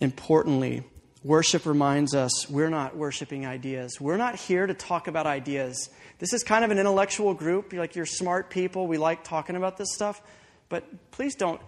importantly, 0.00 0.84
Worship 1.22 1.66
reminds 1.66 2.14
us 2.14 2.48
we're 2.48 2.70
not 2.70 2.96
worshiping 2.96 3.44
ideas. 3.44 4.00
We're 4.00 4.16
not 4.16 4.36
here 4.36 4.66
to 4.66 4.72
talk 4.72 5.06
about 5.06 5.26
ideas. 5.26 5.90
This 6.18 6.32
is 6.32 6.42
kind 6.42 6.64
of 6.64 6.70
an 6.70 6.78
intellectual 6.78 7.34
group. 7.34 7.72
You're 7.72 7.82
like 7.82 7.94
you're 7.94 8.06
smart 8.06 8.48
people. 8.48 8.86
We 8.86 8.96
like 8.96 9.22
talking 9.22 9.54
about 9.54 9.76
this 9.76 9.92
stuff. 9.92 10.22
But 10.70 11.10
please 11.10 11.34
don't. 11.34 11.60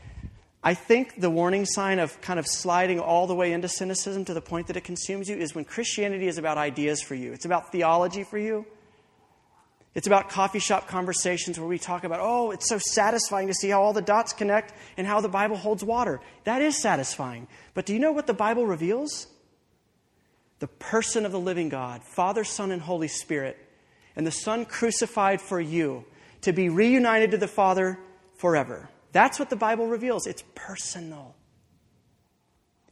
I 0.64 0.74
think 0.74 1.20
the 1.20 1.28
warning 1.28 1.66
sign 1.66 1.98
of 1.98 2.18
kind 2.20 2.38
of 2.38 2.46
sliding 2.46 2.98
all 2.98 3.26
the 3.26 3.34
way 3.34 3.52
into 3.52 3.68
cynicism 3.68 4.24
to 4.26 4.34
the 4.34 4.40
point 4.40 4.68
that 4.68 4.76
it 4.76 4.84
consumes 4.84 5.28
you 5.28 5.36
is 5.36 5.54
when 5.54 5.64
Christianity 5.64 6.28
is 6.28 6.38
about 6.38 6.56
ideas 6.56 7.02
for 7.02 7.14
you. 7.14 7.32
It's 7.32 7.44
about 7.44 7.72
theology 7.72 8.24
for 8.24 8.38
you. 8.38 8.64
It's 9.94 10.06
about 10.06 10.30
coffee 10.30 10.60
shop 10.60 10.88
conversations 10.88 11.58
where 11.58 11.68
we 11.68 11.78
talk 11.78 12.04
about, 12.04 12.20
oh, 12.22 12.52
it's 12.52 12.68
so 12.68 12.78
satisfying 12.78 13.48
to 13.48 13.54
see 13.54 13.68
how 13.68 13.82
all 13.82 13.92
the 13.92 14.00
dots 14.00 14.32
connect 14.32 14.72
and 14.96 15.06
how 15.06 15.20
the 15.20 15.28
Bible 15.28 15.56
holds 15.56 15.84
water. 15.84 16.20
That 16.44 16.62
is 16.62 16.80
satisfying. 16.80 17.48
But 17.74 17.84
do 17.84 17.92
you 17.92 17.98
know 17.98 18.12
what 18.12 18.26
the 18.26 18.32
Bible 18.32 18.64
reveals? 18.64 19.26
The 20.62 20.68
person 20.68 21.26
of 21.26 21.32
the 21.32 21.40
living 21.40 21.68
God, 21.68 22.04
Father, 22.04 22.44
Son, 22.44 22.70
and 22.70 22.80
Holy 22.80 23.08
Spirit, 23.08 23.58
and 24.14 24.24
the 24.24 24.30
Son 24.30 24.64
crucified 24.64 25.40
for 25.40 25.60
you 25.60 26.04
to 26.42 26.52
be 26.52 26.68
reunited 26.68 27.32
to 27.32 27.36
the 27.36 27.48
Father 27.48 27.98
forever. 28.36 28.88
That's 29.10 29.40
what 29.40 29.50
the 29.50 29.56
Bible 29.56 29.88
reveals. 29.88 30.28
It's 30.28 30.44
personal. 30.54 31.34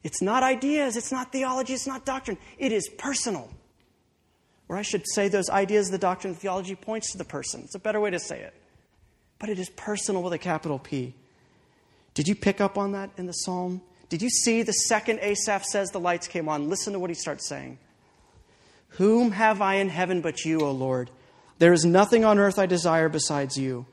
It's 0.03 0.21
not 0.21 0.43
ideas, 0.43 0.97
it's 0.97 1.13
not 1.13 1.31
theology, 1.31 1.75
it's 1.75 1.87
not 1.87 2.05
doctrine. 2.05 2.39
It 2.59 2.73
is 2.73 2.89
personal. 2.99 3.49
Or 4.69 4.77
I 4.77 4.83
should 4.83 5.05
say, 5.07 5.29
those 5.29 5.49
ideas, 5.49 5.91
the 5.91 5.99
doctrine, 5.99 6.33
the 6.33 6.41
theology 6.41 6.75
points 6.75 7.13
to 7.13 7.19
the 7.19 7.25
person. 7.25 7.61
It's 7.63 7.77
a 7.77 7.79
better 7.79 8.01
way 8.01 8.11
to 8.11 8.19
say 8.19 8.41
it. 8.41 8.55
But 9.39 9.49
it 9.49 9.61
is 9.61 9.71
personal 9.71 10.25
with 10.25 10.33
a 10.33 10.39
capital 10.39 10.81
P. 10.81 11.15
Did 12.15 12.27
you 12.27 12.35
pick 12.35 12.61
up 12.61 12.77
on 12.77 12.91
that 12.93 13.11
in 13.17 13.27
the 13.27 13.33
psalm? 13.33 13.81
Did 14.11 14.21
you 14.23 14.29
see 14.29 14.63
the 14.63 14.73
second 14.73 15.21
Asaph 15.21 15.65
says 15.65 15.91
the 15.91 16.01
lights 16.01 16.29
came 16.29 16.49
on? 16.49 16.69
Listen 16.69 16.93
to 16.93 16.99
what 16.99 17.11
he 17.11 17.15
starts 17.15 17.49
saying. 17.49 17.79
Whom 18.95 19.31
have 19.31 19.63
I 19.63 19.77
in 19.77 19.89
heaven 19.89 20.21
but 20.21 20.45
you, 20.45 20.61
O 20.61 20.73
Lord? 20.73 21.11
There 21.59 21.73
is 21.73 21.85
nothing 21.85 22.25
on 22.25 22.39
earth 22.39 22.59
I 22.59 22.67
desire 22.67 23.09
besides 23.09 23.57
you. 23.57 23.87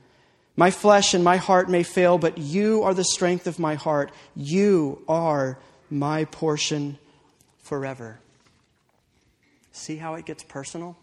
My 0.55 0.71
flesh 0.71 1.13
and 1.13 1.23
my 1.23 1.37
heart 1.37 1.69
may 1.69 1.83
fail, 1.83 2.17
but 2.17 2.39
you 2.39 2.81
are 2.81 2.95
the 2.95 3.03
strength 3.03 3.45
of 3.45 3.59
my 3.59 3.75
heart. 3.75 4.11
You 4.35 5.03
are 5.07 5.59
my 5.91 6.25
portion 6.25 6.97
forever. 7.59 8.19
See 9.71 9.97
how 9.97 10.15
it 10.15 10.25
gets 10.25 10.43
personal? 10.43 10.97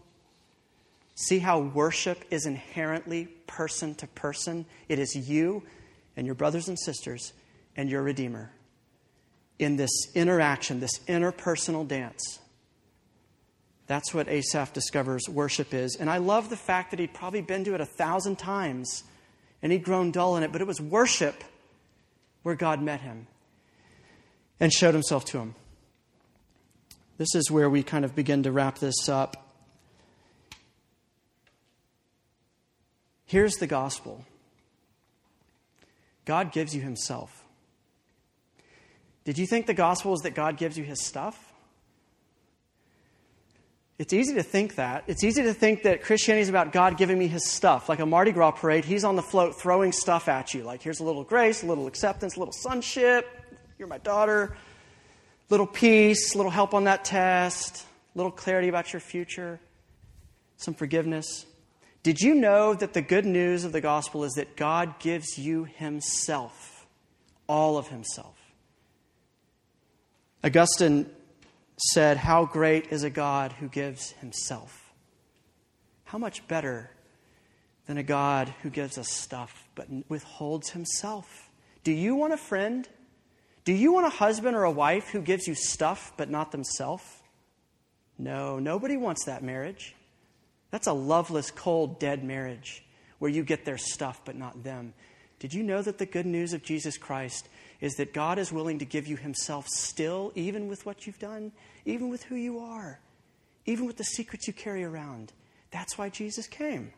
See 1.14 1.38
how 1.38 1.61
worship 1.61 2.24
is 2.31 2.46
inherently 2.46 3.27
person 3.46 3.94
to 3.96 4.09
person? 4.09 4.66
It 4.88 4.98
is 4.98 5.14
you 5.14 5.62
and 6.16 6.27
your 6.27 6.35
brothers 6.35 6.66
and 6.66 6.77
sisters 6.77 7.33
and 7.77 7.88
your 7.88 8.03
Redeemer. 8.03 8.50
In 9.59 9.77
this 9.77 9.90
interaction, 10.14 10.81
this 10.81 10.99
interpersonal 11.07 11.87
dance. 11.87 12.38
That's 13.87 14.14
what 14.14 14.29
Asaph 14.29 14.73
discovers 14.73 15.29
worship 15.29 15.75
is. 15.75 15.97
And 15.97 16.09
I 16.09 16.17
love 16.17 16.49
the 16.51 16.57
fact 16.57 16.90
that 16.90 17.01
he'd 17.01 17.12
probably 17.12 17.43
been 17.43 17.64
to 17.64 17.75
it 17.75 17.81
a 17.81 17.87
thousand 17.87 18.37
times 18.37 19.05
and 19.62 19.71
he'd 19.73 19.85
grown 19.85 20.11
dull 20.11 20.37
in 20.37 20.43
it, 20.43 20.53
but 20.53 20.61
it 20.61 20.67
was 20.67 20.81
worship 20.81 21.45
where 22.43 22.55
God 22.55 22.83
met 22.83 23.01
him 23.01 23.27
and 24.59 24.73
showed 24.73 24.95
himself 24.95 25.25
to 25.27 25.38
him. 25.38 25.55
This 27.19 27.35
is 27.35 27.51
where 27.51 27.71
we 27.71 27.83
kind 27.83 28.05
of 28.05 28.14
begin 28.14 28.43
to 28.43 28.53
wrap 28.53 28.79
this 28.79 29.09
up. 29.09 29.53
Here's 33.27 33.55
the 33.55 33.67
gospel 33.67 34.25
God 36.25 36.53
gives 36.53 36.75
you 36.75 36.81
himself. 36.81 37.44
Did 39.25 39.39
you 39.39 39.47
think 39.47 39.67
the 39.67 39.75
gospel 39.75 40.13
is 40.15 40.21
that 40.21 40.35
God 40.35 40.57
gives 40.57 40.77
you 40.77 40.85
his 40.85 41.05
stuff? 41.05 41.53
It's 43.97 44.13
easy 44.13 44.35
to 44.35 44.43
think 44.43 44.75
that. 44.75 45.05
It's 45.07 45.23
easy 45.23 45.43
to 45.45 45.55
think 45.55 45.85
that 45.85 46.03
Christianity 46.03 46.43
is 46.43 46.49
about 46.49 46.73
God 46.73 46.97
giving 46.97 47.19
me 47.19 47.29
his 47.29 47.49
stuff. 47.49 47.89
Like 47.89 48.01
a 48.01 48.07
Mardi 48.07 48.33
Gras 48.33 48.51
parade, 48.53 48.85
he's 48.85 49.05
on 49.05 49.15
the 49.15 49.23
float 49.23 49.59
throwing 49.59 49.93
stuff 49.93 50.29
at 50.29 50.53
you. 50.53 50.65
Like, 50.65 50.83
here's 50.83 51.01
a 51.01 51.05
little 51.05 51.23
grace, 51.23 51.63
a 51.63 51.67
little 51.67 51.87
acceptance, 51.87 52.37
a 52.37 52.41
little 52.41 52.53
sonship. 52.53 53.27
You're 53.79 53.89
my 53.89 53.99
daughter. 53.99 54.57
Little 55.49 55.67
peace, 55.67 56.35
little 56.35 56.51
help 56.51 56.75
on 56.75 56.85
that 56.85 57.05
test, 57.05 57.85
little 58.15 58.33
clarity 58.33 58.69
about 58.69 58.93
your 58.93 59.01
future, 59.01 59.61
some 60.57 60.75
forgiveness. 60.75 61.45
Did 62.03 62.21
you 62.21 62.35
know 62.35 62.75
that 62.75 62.95
the 62.95 63.03
good 63.03 63.27
news 63.27 63.65
of 63.65 63.73
the 63.73 63.81
gospel 63.81 64.25
is 64.25 64.33
that 64.33 64.57
God 64.57 64.99
gives 64.99 65.39
you 65.39 65.65
himself, 65.65 66.87
all 67.47 67.77
of 67.77 67.89
himself? 67.89 68.34
Augustine 70.45 71.07
said, 71.79 72.19
How 72.19 72.45
great 72.45 72.93
is 72.93 73.03
a 73.03 73.09
God 73.09 73.53
who 73.53 73.69
gives 73.69 74.13
himself? 74.13 74.93
How 76.05 76.19
much 76.19 76.47
better 76.47 76.91
than 77.87 77.97
a 77.97 78.03
God 78.03 78.53
who 78.63 78.69
gives 78.69 78.99
us 78.99 79.09
stuff 79.09 79.67
but 79.75 79.89
withholds 80.11 80.71
himself? 80.71 81.49
Do 81.83 81.93
you 81.93 82.15
want 82.15 82.35
a 82.35 82.37
friend? 82.39 82.87
Do 83.65 83.73
you 83.73 83.95
want 83.95 84.07
a 84.07 84.11
husband 84.11 84.55
or 84.55 84.65
a 84.65 84.71
wife 84.71 85.09
who 85.09 85.23
gives 85.23 85.49
you 85.49 85.55
stuff 85.55 86.13
but 86.19 86.29
not 86.29 86.53
themselves? 86.53 87.05
No, 88.19 88.59
nobody 88.59 88.99
wants 88.99 89.25
that 89.25 89.43
marriage. 89.43 89.95
That's 90.71 90.87
a 90.87 90.93
loveless, 90.93 91.51
cold, 91.51 91.99
dead 91.99 92.23
marriage 92.23 92.85
where 93.19 93.31
you 93.31 93.45
get 93.45 93.65
their 93.65 93.79
stuff 93.79 94.21
but 94.27 94.37
not 94.37 94.63
them. 94.63 94.93
Did 95.39 95.55
you 95.55 95.63
know 95.63 95.81
that 95.81 95.97
the 95.97 96.07
good 96.07 96.27
news 96.27 96.53
of 96.53 96.63
Jesus 96.63 96.99
Christ 96.99 97.49
is 97.85 97.97
that 97.97 98.14
God 98.14 98.38
is 98.38 98.51
willing 98.51 98.79
to 98.79 98.87
give 98.87 99.07
you 99.07 99.18
Himself 99.18 99.68
still, 99.68 100.33
even 100.35 100.68
with 100.68 100.87
what 100.87 101.07
you've 101.07 101.18
done, 101.18 101.53
even 101.85 102.09
with 102.09 102.23
who 102.23 102.35
you 102.35 102.59
are, 102.59 102.99
even 103.66 103.85
with 103.85 103.99
the 103.99 104.05
secrets 104.05 104.47
you 104.47 104.55
carry 104.55 104.83
around? 104.83 105.35
That's 105.70 105.99
why 105.99 106.09
Jesus 106.09 106.47
came. 106.47 106.94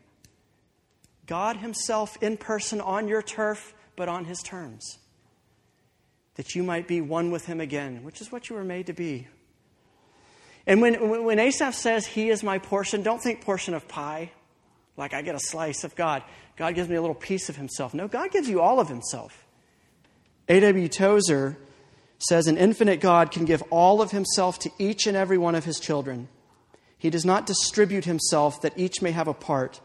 God 1.25 1.57
Himself 1.57 2.15
in 2.23 2.37
person 2.37 2.79
on 2.79 3.09
your 3.09 3.21
turf, 3.21 3.73
but 3.97 4.07
on 4.07 4.23
His 4.23 4.41
terms. 4.41 4.99
That 6.35 6.55
you 6.55 6.63
might 6.63 6.87
be 6.87 7.01
one 7.01 7.31
with 7.31 7.47
Him 7.47 7.59
again, 7.59 8.01
which 8.03 8.21
is 8.21 8.31
what 8.31 8.49
you 8.49 8.55
were 8.55 8.63
made 8.63 8.85
to 8.85 8.93
be. 8.93 9.27
And 10.65 10.81
when, 10.81 11.25
when 11.25 11.37
Asaph 11.37 11.75
says, 11.75 12.05
He 12.05 12.29
is 12.29 12.43
my 12.43 12.59
portion, 12.59 13.03
don't 13.03 13.21
think 13.21 13.41
portion 13.41 13.73
of 13.73 13.89
pie, 13.89 14.31
like 14.95 15.13
I 15.13 15.21
get 15.21 15.35
a 15.35 15.39
slice 15.39 15.83
of 15.83 15.97
God. 15.97 16.23
God 16.55 16.75
gives 16.75 16.87
me 16.87 16.95
a 16.95 17.01
little 17.01 17.13
piece 17.13 17.49
of 17.49 17.57
Himself. 17.57 17.93
No, 17.93 18.07
God 18.07 18.31
gives 18.31 18.47
you 18.47 18.61
all 18.61 18.79
of 18.79 18.87
Himself. 18.87 19.43
A.W. 20.49 20.87
Tozer 20.87 21.57
says 22.19 22.47
an 22.47 22.57
infinite 22.57 22.99
God 23.01 23.31
can 23.31 23.45
give 23.45 23.61
all 23.69 24.01
of 24.01 24.11
himself 24.11 24.57
to 24.59 24.71
each 24.79 25.05
and 25.05 25.17
every 25.17 25.37
one 25.37 25.55
of 25.55 25.65
his 25.65 25.79
children. 25.79 26.29
He 26.97 27.09
does 27.09 27.25
not 27.25 27.45
distribute 27.45 28.05
himself 28.05 28.61
that 28.61 28.77
each 28.77 29.01
may 29.01 29.11
have 29.11 29.27
a 29.27 29.33
part, 29.33 29.81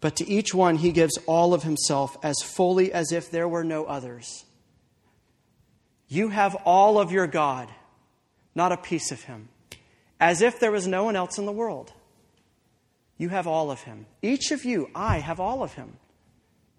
but 0.00 0.16
to 0.16 0.28
each 0.28 0.54
one 0.54 0.76
he 0.76 0.92
gives 0.92 1.18
all 1.26 1.52
of 1.52 1.62
himself 1.62 2.16
as 2.22 2.36
fully 2.42 2.92
as 2.92 3.12
if 3.12 3.30
there 3.30 3.48
were 3.48 3.64
no 3.64 3.84
others. 3.84 4.44
You 6.08 6.28
have 6.28 6.54
all 6.64 6.98
of 6.98 7.12
your 7.12 7.26
God, 7.26 7.68
not 8.54 8.72
a 8.72 8.76
piece 8.76 9.10
of 9.10 9.24
him, 9.24 9.48
as 10.20 10.40
if 10.40 10.60
there 10.60 10.70
was 10.72 10.86
no 10.86 11.04
one 11.04 11.16
else 11.16 11.38
in 11.38 11.44
the 11.44 11.52
world. 11.52 11.92
You 13.18 13.28
have 13.30 13.46
all 13.46 13.70
of 13.70 13.82
him. 13.82 14.06
Each 14.22 14.50
of 14.50 14.64
you, 14.64 14.90
I 14.94 15.18
have 15.18 15.40
all 15.40 15.62
of 15.62 15.74
him, 15.74 15.96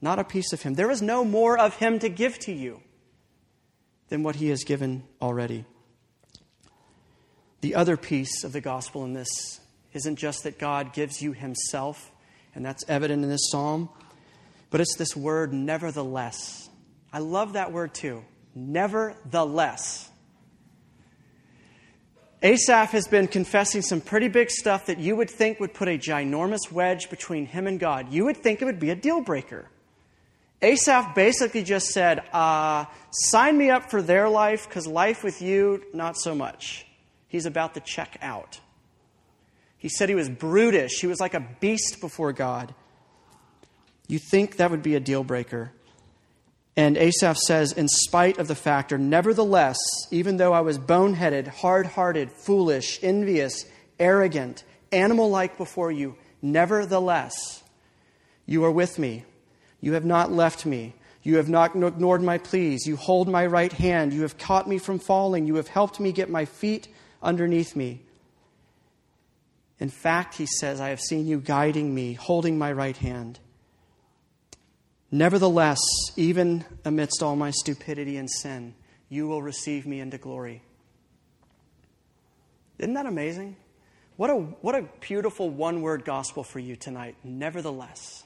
not 0.01 0.19
a 0.19 0.23
piece 0.23 0.51
of 0.53 0.61
him. 0.61 0.73
There 0.75 0.91
is 0.91 1.01
no 1.01 1.23
more 1.23 1.57
of 1.57 1.75
him 1.75 1.99
to 1.99 2.09
give 2.09 2.39
to 2.39 2.53
you 2.53 2.81
than 4.09 4.23
what 4.23 4.35
he 4.35 4.49
has 4.49 4.63
given 4.63 5.03
already. 5.21 5.65
The 7.61 7.75
other 7.75 7.97
piece 7.97 8.43
of 8.43 8.53
the 8.53 8.61
gospel 8.61 9.05
in 9.05 9.13
this 9.13 9.59
isn't 9.93 10.17
just 10.17 10.43
that 10.43 10.59
God 10.59 10.93
gives 10.93 11.21
you 11.21 11.31
himself, 11.33 12.11
and 12.53 12.65
that's 12.65 12.83
evident 12.87 13.23
in 13.23 13.29
this 13.29 13.49
psalm, 13.49 13.89
but 14.69 14.81
it's 14.81 14.95
this 14.97 15.15
word, 15.15 15.53
nevertheless. 15.53 16.69
I 17.11 17.19
love 17.19 17.53
that 17.53 17.71
word 17.71 17.93
too. 17.93 18.23
Nevertheless. 18.53 20.09
Asaph 22.43 22.91
has 22.91 23.07
been 23.07 23.27
confessing 23.27 23.81
some 23.81 24.01
pretty 24.01 24.27
big 24.27 24.51
stuff 24.51 24.85
that 24.85 24.99
you 24.99 25.15
would 25.15 25.29
think 25.29 25.59
would 25.59 25.73
put 25.73 25.87
a 25.87 25.97
ginormous 25.97 26.71
wedge 26.71 27.09
between 27.09 27.45
him 27.45 27.65
and 27.65 27.79
God. 27.79 28.13
You 28.13 28.25
would 28.25 28.37
think 28.37 28.61
it 28.61 28.65
would 28.65 28.79
be 28.79 28.91
a 28.91 28.95
deal 28.95 29.21
breaker. 29.21 29.67
Asaph 30.61 31.13
basically 31.15 31.63
just 31.63 31.87
said, 31.87 32.23
uh, 32.31 32.85
Sign 33.11 33.57
me 33.57 33.69
up 33.69 33.89
for 33.89 34.01
their 34.01 34.29
life 34.29 34.67
because 34.67 34.87
life 34.87 35.23
with 35.23 35.41
you, 35.41 35.83
not 35.93 36.17
so 36.17 36.35
much. 36.35 36.85
He's 37.27 37.45
about 37.45 37.73
to 37.75 37.79
check 37.79 38.17
out. 38.21 38.59
He 39.77 39.89
said 39.89 40.09
he 40.09 40.15
was 40.15 40.29
brutish, 40.29 40.99
he 40.99 41.07
was 41.07 41.19
like 41.19 41.33
a 41.33 41.47
beast 41.59 42.01
before 42.01 42.33
God. 42.33 42.73
You 44.07 44.19
think 44.19 44.57
that 44.57 44.71
would 44.71 44.83
be 44.83 44.95
a 44.95 44.99
deal 44.99 45.23
breaker. 45.23 45.71
And 46.77 46.97
Asaph 46.97 47.37
says, 47.37 47.71
in 47.71 47.87
spite 47.87 48.37
of 48.37 48.47
the 48.47 48.55
factor, 48.55 48.97
nevertheless, 48.97 49.77
even 50.11 50.37
though 50.37 50.53
I 50.53 50.59
was 50.59 50.77
boneheaded, 50.77 51.47
hard 51.47 51.87
hearted, 51.87 52.31
foolish, 52.31 52.99
envious, 53.01 53.65
arrogant, 53.97 54.63
animal 54.91 55.29
like 55.29 55.57
before 55.57 55.91
you, 55.91 56.17
nevertheless, 56.41 57.63
you 58.45 58.65
are 58.65 58.71
with 58.71 58.99
me 58.99 59.23
you 59.85 59.93
have 59.93 60.03
not 60.03 60.31
left 60.31 60.65
me. 60.65 60.95
You 61.21 61.37
have 61.37 61.47
not 61.47 61.75
ignored 61.75 62.23
my 62.23 62.39
pleas. 62.39 62.87
You 62.87 62.95
hold 62.95 63.27
my 63.27 63.45
right 63.45 63.71
hand. 63.71 64.13
You 64.13 64.23
have 64.23 64.35
caught 64.35 64.67
me 64.67 64.79
from 64.79 64.97
falling. 64.97 65.45
You 65.45 65.57
have 65.57 65.67
helped 65.67 65.99
me 65.99 66.11
get 66.11 66.27
my 66.27 66.45
feet 66.45 66.87
underneath 67.21 67.75
me. 67.75 68.01
In 69.79 69.89
fact, 69.89 70.37
he 70.37 70.47
says, 70.47 70.81
I 70.81 70.89
have 70.89 70.99
seen 70.99 71.27
you 71.27 71.39
guiding 71.39 71.93
me, 71.93 72.13
holding 72.13 72.57
my 72.57 72.71
right 72.71 72.97
hand. 72.97 73.37
Nevertheless, 75.11 75.77
even 76.15 76.65
amidst 76.83 77.21
all 77.21 77.35
my 77.35 77.51
stupidity 77.51 78.17
and 78.17 78.27
sin, 78.27 78.73
you 79.07 79.27
will 79.27 79.43
receive 79.43 79.85
me 79.85 79.99
into 79.99 80.17
glory. 80.17 80.63
Isn't 82.79 82.95
that 82.95 83.05
amazing? 83.05 83.55
What 84.15 84.31
a, 84.31 84.33
what 84.33 84.73
a 84.73 84.89
beautiful 84.99 85.47
one 85.47 85.83
word 85.83 86.05
gospel 86.05 86.43
for 86.43 86.57
you 86.57 86.75
tonight. 86.75 87.17
Nevertheless. 87.23 88.24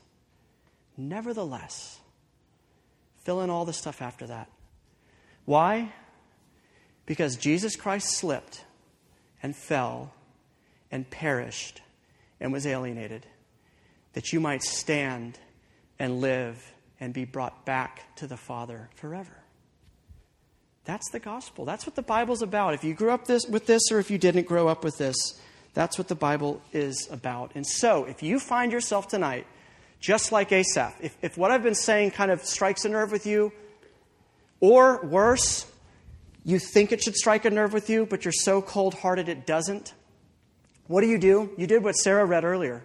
Nevertheless, 1.00 1.98
fill 3.24 3.40
in 3.40 3.50
all 3.50 3.64
the 3.64 3.72
stuff 3.72 4.02
after 4.02 4.28
that. 4.28 4.50
Why? 5.46 5.94
Because 7.06 7.38
Jesus 7.38 7.78
Christ 7.78 8.10
slipped 8.18 8.66
and 9.42 9.56
fell 9.56 10.14
and 10.92 11.10
perished 11.10 11.82
and 12.42 12.52
was 12.52 12.68
alienated, 12.68 13.26
that 14.12 14.34
you 14.34 14.42
might 14.42 14.62
stand 14.62 15.40
and 15.98 16.20
live 16.20 16.74
and 17.00 17.14
be 17.14 17.24
brought 17.24 17.66
back 17.66 18.14
to 18.18 18.28
the 18.28 18.36
Father 18.36 18.90
forever. 18.96 19.38
That's 20.84 21.10
the 21.12 21.20
gospel. 21.20 21.64
That's 21.64 21.86
what 21.86 21.96
the 21.96 22.02
Bible's 22.02 22.42
about. 22.42 22.74
If 22.74 22.84
you 22.84 22.94
grew 22.94 23.12
up 23.12 23.26
this, 23.26 23.46
with 23.46 23.68
this 23.68 23.84
or 23.90 24.00
if 24.00 24.12
you 24.12 24.18
didn't 24.18 24.48
grow 24.48 24.68
up 24.68 24.84
with 24.84 24.98
this, 24.98 25.16
that's 25.74 25.98
what 25.98 26.10
the 26.10 26.16
Bible 26.16 26.62
is 26.74 27.08
about. 27.10 27.52
And 27.56 27.66
so, 27.66 28.04
if 28.04 28.22
you 28.22 28.38
find 28.38 28.74
yourself 28.74 29.08
tonight 29.08 29.48
just 30.00 30.32
like 30.32 30.52
Asaph. 30.52 30.96
If, 31.02 31.18
if 31.22 31.38
what 31.38 31.52
I've 31.52 31.64
been 31.64 31.76
saying 31.76 32.12
kind 32.12 32.32
of 32.32 32.44
strikes 32.44 32.86
a 32.86 32.90
nerve 32.90 33.12
with 33.12 33.26
you, 33.26 33.52
or 34.60 35.06
worse, 35.06 35.66
you 36.44 36.60
think 36.60 36.92
it 36.92 37.02
should 37.02 37.16
strike 37.16 37.46
a 37.46 37.50
nerve 37.50 37.74
with 37.74 37.90
you, 37.90 38.06
but 38.06 38.26
you're 38.26 38.32
so 38.32 38.62
cold 38.62 38.94
hearted 38.94 39.30
it 39.30 39.46
doesn't, 39.46 39.94
what 40.88 41.02
do 41.02 41.08
you 41.08 41.18
do? 41.18 41.52
You 41.58 41.68
did 41.68 41.84
what 41.84 41.94
Sarah 41.94 42.26
read 42.26 42.44
earlier. 42.44 42.84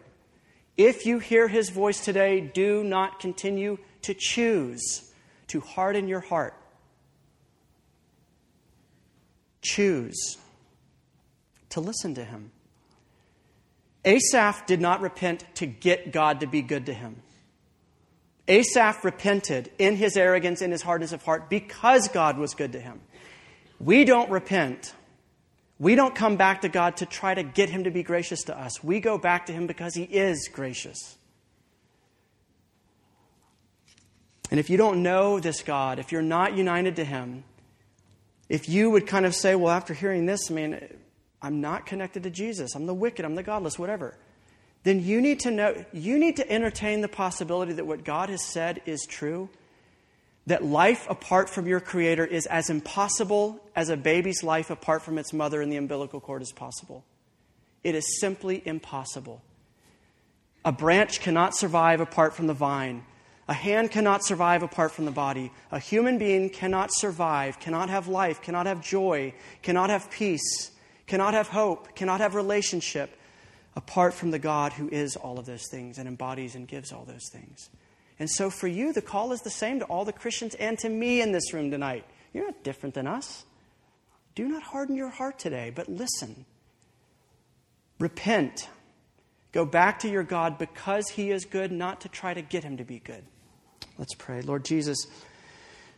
If 0.77 1.07
you 1.07 1.21
hear 1.21 1.49
his 1.49 1.71
voice 1.71 2.05
today, 2.05 2.41
do 2.41 2.83
not 2.85 3.21
continue 3.21 3.79
to 4.03 4.15
choose 4.15 5.13
to 5.49 5.61
harden 5.61 6.09
your 6.09 6.21
heart. 6.21 6.55
Choose 9.63 10.37
to 11.71 11.81
listen 11.81 12.15
to 12.17 12.25
him. 12.25 12.51
Asaph 14.05 14.67
did 14.67 14.81
not 14.81 15.01
repent 15.01 15.45
to 15.57 15.67
get 15.67 16.13
God 16.13 16.41
to 16.41 16.47
be 16.47 16.63
good 16.63 16.87
to 16.87 16.95
him. 16.95 17.23
Asaph 18.47 19.05
repented 19.05 19.71
in 19.79 19.97
his 19.97 20.17
arrogance, 20.17 20.61
in 20.61 20.71
his 20.71 20.83
hardness 20.83 21.13
of 21.13 21.23
heart, 21.23 21.49
because 21.49 22.09
God 22.09 22.37
was 22.37 22.55
good 22.55 22.73
to 22.73 22.81
him. 22.81 23.01
we 23.81 24.05
don't 24.05 24.31
repent. 24.31 24.95
We 25.79 25.95
don't 25.97 26.15
come 26.15 26.37
back 26.37 26.61
to 26.63 26.69
God 26.69 26.99
to 26.99 27.07
try 27.07 27.35
to 27.35 27.43
get 27.43 27.69
Him 27.69 27.85
to 27.85 27.91
be 27.91 28.03
gracious 28.03 28.45
to 28.45 28.59
us. 28.59 28.83
We 28.83 29.01
go 29.01 29.19
back 29.19 29.47
to 29.47 29.53
Him 29.53 29.67
because 29.67 29.95
He 29.95 30.05
is 30.05 30.49
gracious. 30.53 31.17
And 34.51 34.61
if 34.61 34.71
you 34.71 34.77
don't 34.77 35.03
know 35.03 35.41
this 35.41 35.63
God, 35.63 35.99
if 35.99 36.13
you're 36.13 36.23
not 36.23 36.57
united 36.57 36.97
to 36.97 37.05
Him, 37.05 37.45
if 38.49 38.69
you 38.69 38.91
would 38.91 39.07
kind 39.07 39.27
of 39.27 39.35
say, 39.35 39.55
well, 39.57 39.73
after 39.73 39.95
hearing 39.95 40.27
this, 40.27 40.51
I 40.51 40.55
mean, 40.55 40.81
I'm 41.45 41.61
not 41.61 41.85
connected 41.85 42.23
to 42.23 42.31
Jesus, 42.31 42.75
I'm 42.75 42.87
the 42.87 42.95
wicked, 42.95 43.23
I'm 43.23 43.35
the 43.35 43.43
godless, 43.43 43.79
whatever, 43.79 44.17
then 44.83 45.05
you 45.05 45.21
need 45.21 45.41
to 45.41 45.51
know, 45.51 45.85
you 45.93 46.19
need 46.19 46.37
to 46.37 46.51
entertain 46.51 47.03
the 47.03 47.09
possibility 47.09 47.75
that 47.75 47.87
what 47.87 48.03
God 48.03 48.31
has 48.31 48.43
said 48.43 48.81
is 48.87 49.05
true 49.05 49.51
that 50.47 50.65
life 50.65 51.07
apart 51.09 51.51
from 51.51 51.67
your 51.67 51.81
Creator 51.81 52.25
is 52.25 52.47
as 52.47 52.71
impossible 52.71 53.61
as 53.77 53.91
a 53.91 53.97
baby's 53.97 54.43
life 54.43 54.71
apart 54.71 55.03
from 55.03 55.19
its 55.19 55.35
mother 55.35 55.61
in 55.61 55.69
the 55.69 55.77
umbilical 55.77 56.19
cord 56.19 56.41
is 56.41 56.53
possible. 56.53 57.05
It 57.83 57.95
is 57.95 58.21
simply 58.21 58.63
impossible. 58.65 59.43
A 60.65 60.73
branch 60.73 61.21
cannot 61.21 61.55
survive 61.55 62.01
apart 62.01 62.35
from 62.35 62.47
the 62.47 62.55
vine. 62.55 63.05
A 63.49 63.55
hand 63.55 63.91
cannot 63.91 64.25
survive 64.25 64.63
apart 64.63 64.93
from 64.93 65.05
the 65.05 65.11
body. 65.11 65.53
A 65.71 65.79
human 65.79 66.17
being 66.17 66.49
cannot 66.49 66.91
survive, 66.93 67.61
cannot 67.61 67.91
have 67.91 68.09
life, 68.09 68.41
cannot 68.41 68.65
have 68.65 68.83
joy, 68.83 69.35
cannot 69.63 69.91
have 69.91 70.11
peace, 70.11 70.71
cannot 71.07 71.35
have 71.35 71.49
hope, 71.49 71.95
cannot 71.95 72.21
have 72.21 72.35
relationship 72.35 73.17
apart 73.77 74.15
from 74.15 74.31
the 74.31 74.39
God 74.39 74.73
who 74.73 74.89
is 74.89 75.17
all 75.17 75.39
of 75.39 75.47
those 75.47 75.69
things 75.71 75.99
and 75.99 76.09
embodies 76.09 76.55
and 76.55 76.69
gives 76.69 76.93
all 76.93 77.05
those 77.05 77.29
things. 77.31 77.69
And 78.19 78.31
so 78.31 78.51
for 78.51 78.69
you, 78.69 78.93
the 78.93 79.03
call 79.03 79.33
is 79.33 79.41
the 79.41 79.51
same 79.51 79.81
to 79.81 79.85
all 79.87 80.05
the 80.05 80.13
Christians 80.13 80.55
and 80.55 80.79
to 80.79 80.89
me 80.89 81.21
in 81.21 81.33
this 81.33 81.53
room 81.53 81.71
tonight. 81.71 82.05
You're 82.33 82.47
not 82.47 82.63
different 82.63 82.95
than 82.95 83.07
us. 83.07 83.45
Do 84.35 84.49
not 84.49 84.63
harden 84.63 84.97
your 84.97 85.09
heart 85.09 85.39
today, 85.39 85.73
but 85.75 85.89
listen. 85.89 86.45
Repent. 87.99 88.69
Go 89.53 89.65
back 89.65 90.01
to 90.01 90.09
your 90.09 90.25
God 90.25 90.59
because 90.59 91.09
He 91.09 91.31
is 91.31 91.45
good, 91.45 91.71
not 91.71 92.01
to 92.03 92.09
try 92.09 92.35
to 92.35 92.43
get 92.43 92.65
Him 92.65 92.77
to 92.79 92.85
be 92.85 92.99
good. 92.99 93.25
Let's 93.99 94.15
pray. 94.15 94.43
Lord 94.43 94.65
Jesus, 94.65 95.07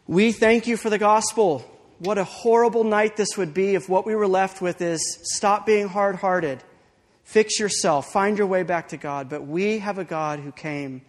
we 0.07 0.33
thank 0.33 0.67
you 0.67 0.77
for 0.77 0.91
the 0.91 0.99
gospel. 0.99 1.65
What 1.99 2.19
a 2.19 2.25
horrible 2.25 2.85
night 2.85 3.17
this 3.17 3.39
would 3.39 3.55
be 3.55 3.75
if 3.75 3.89
what 3.89 4.05
we 4.05 4.15
were 4.15 4.29
left 4.29 4.61
with 4.61 4.83
is 4.83 5.19
stop 5.23 5.65
being 5.65 5.89
hard 5.89 6.17
hearted, 6.17 6.63
fix 7.25 7.59
yourself, 7.59 8.13
find 8.13 8.37
your 8.37 8.47
way 8.47 8.63
back 8.63 8.89
to 8.89 8.97
God. 8.97 9.31
But 9.31 9.47
we 9.47 9.79
have 9.79 9.99
a 9.99 10.05
God 10.05 10.41
who 10.41 10.53
came 10.53 11.03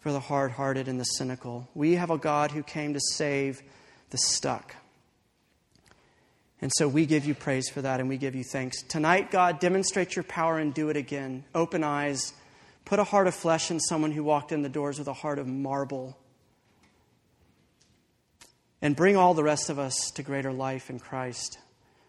for 0.00 0.10
the 0.10 0.20
hard 0.20 0.50
hearted 0.50 0.88
and 0.88 0.98
the 0.98 1.04
cynical. 1.04 1.68
We 1.74 1.94
have 1.94 2.10
a 2.10 2.18
God 2.18 2.50
who 2.50 2.62
came 2.62 2.94
to 2.94 3.00
save 3.00 3.62
the 4.10 4.18
stuck. 4.18 4.74
And 6.60 6.72
so 6.74 6.88
we 6.88 7.06
give 7.06 7.24
you 7.24 7.34
praise 7.34 7.68
for 7.68 7.82
that 7.82 8.00
and 8.00 8.08
we 8.08 8.16
give 8.16 8.34
you 8.34 8.42
thanks. 8.42 8.82
Tonight, 8.82 9.30
God, 9.30 9.60
demonstrate 9.60 10.16
your 10.16 10.24
power 10.24 10.58
and 10.58 10.74
do 10.74 10.88
it 10.88 10.96
again. 10.96 11.44
Open 11.54 11.84
eyes. 11.84 12.32
Put 12.84 12.98
a 12.98 13.04
heart 13.04 13.28
of 13.28 13.34
flesh 13.34 13.70
in 13.70 13.78
someone 13.78 14.10
who 14.10 14.24
walked 14.24 14.50
in 14.50 14.62
the 14.62 14.68
doors 14.68 14.98
with 14.98 15.06
a 15.06 15.12
heart 15.12 15.38
of 15.38 15.46
marble. 15.46 16.18
And 18.80 18.94
bring 18.94 19.16
all 19.16 19.34
the 19.34 19.42
rest 19.42 19.70
of 19.70 19.78
us 19.78 20.10
to 20.12 20.22
greater 20.22 20.52
life 20.52 20.88
in 20.90 21.00
Christ, 21.00 21.58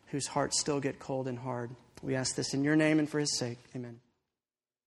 whose 0.08 0.28
hearts 0.28 0.60
still 0.60 0.80
get 0.80 1.00
cold 1.00 1.28
and 1.28 1.40
hard. 1.40 1.72
We 2.02 2.16
ask 2.16 2.36
this 2.36 2.54
in 2.54 2.64
your 2.64 2.76
name 2.76 3.00
and 3.00 3.10
for 3.10 3.20
his 3.20 3.38
sake. 3.38 3.58
Amen. 3.76 4.00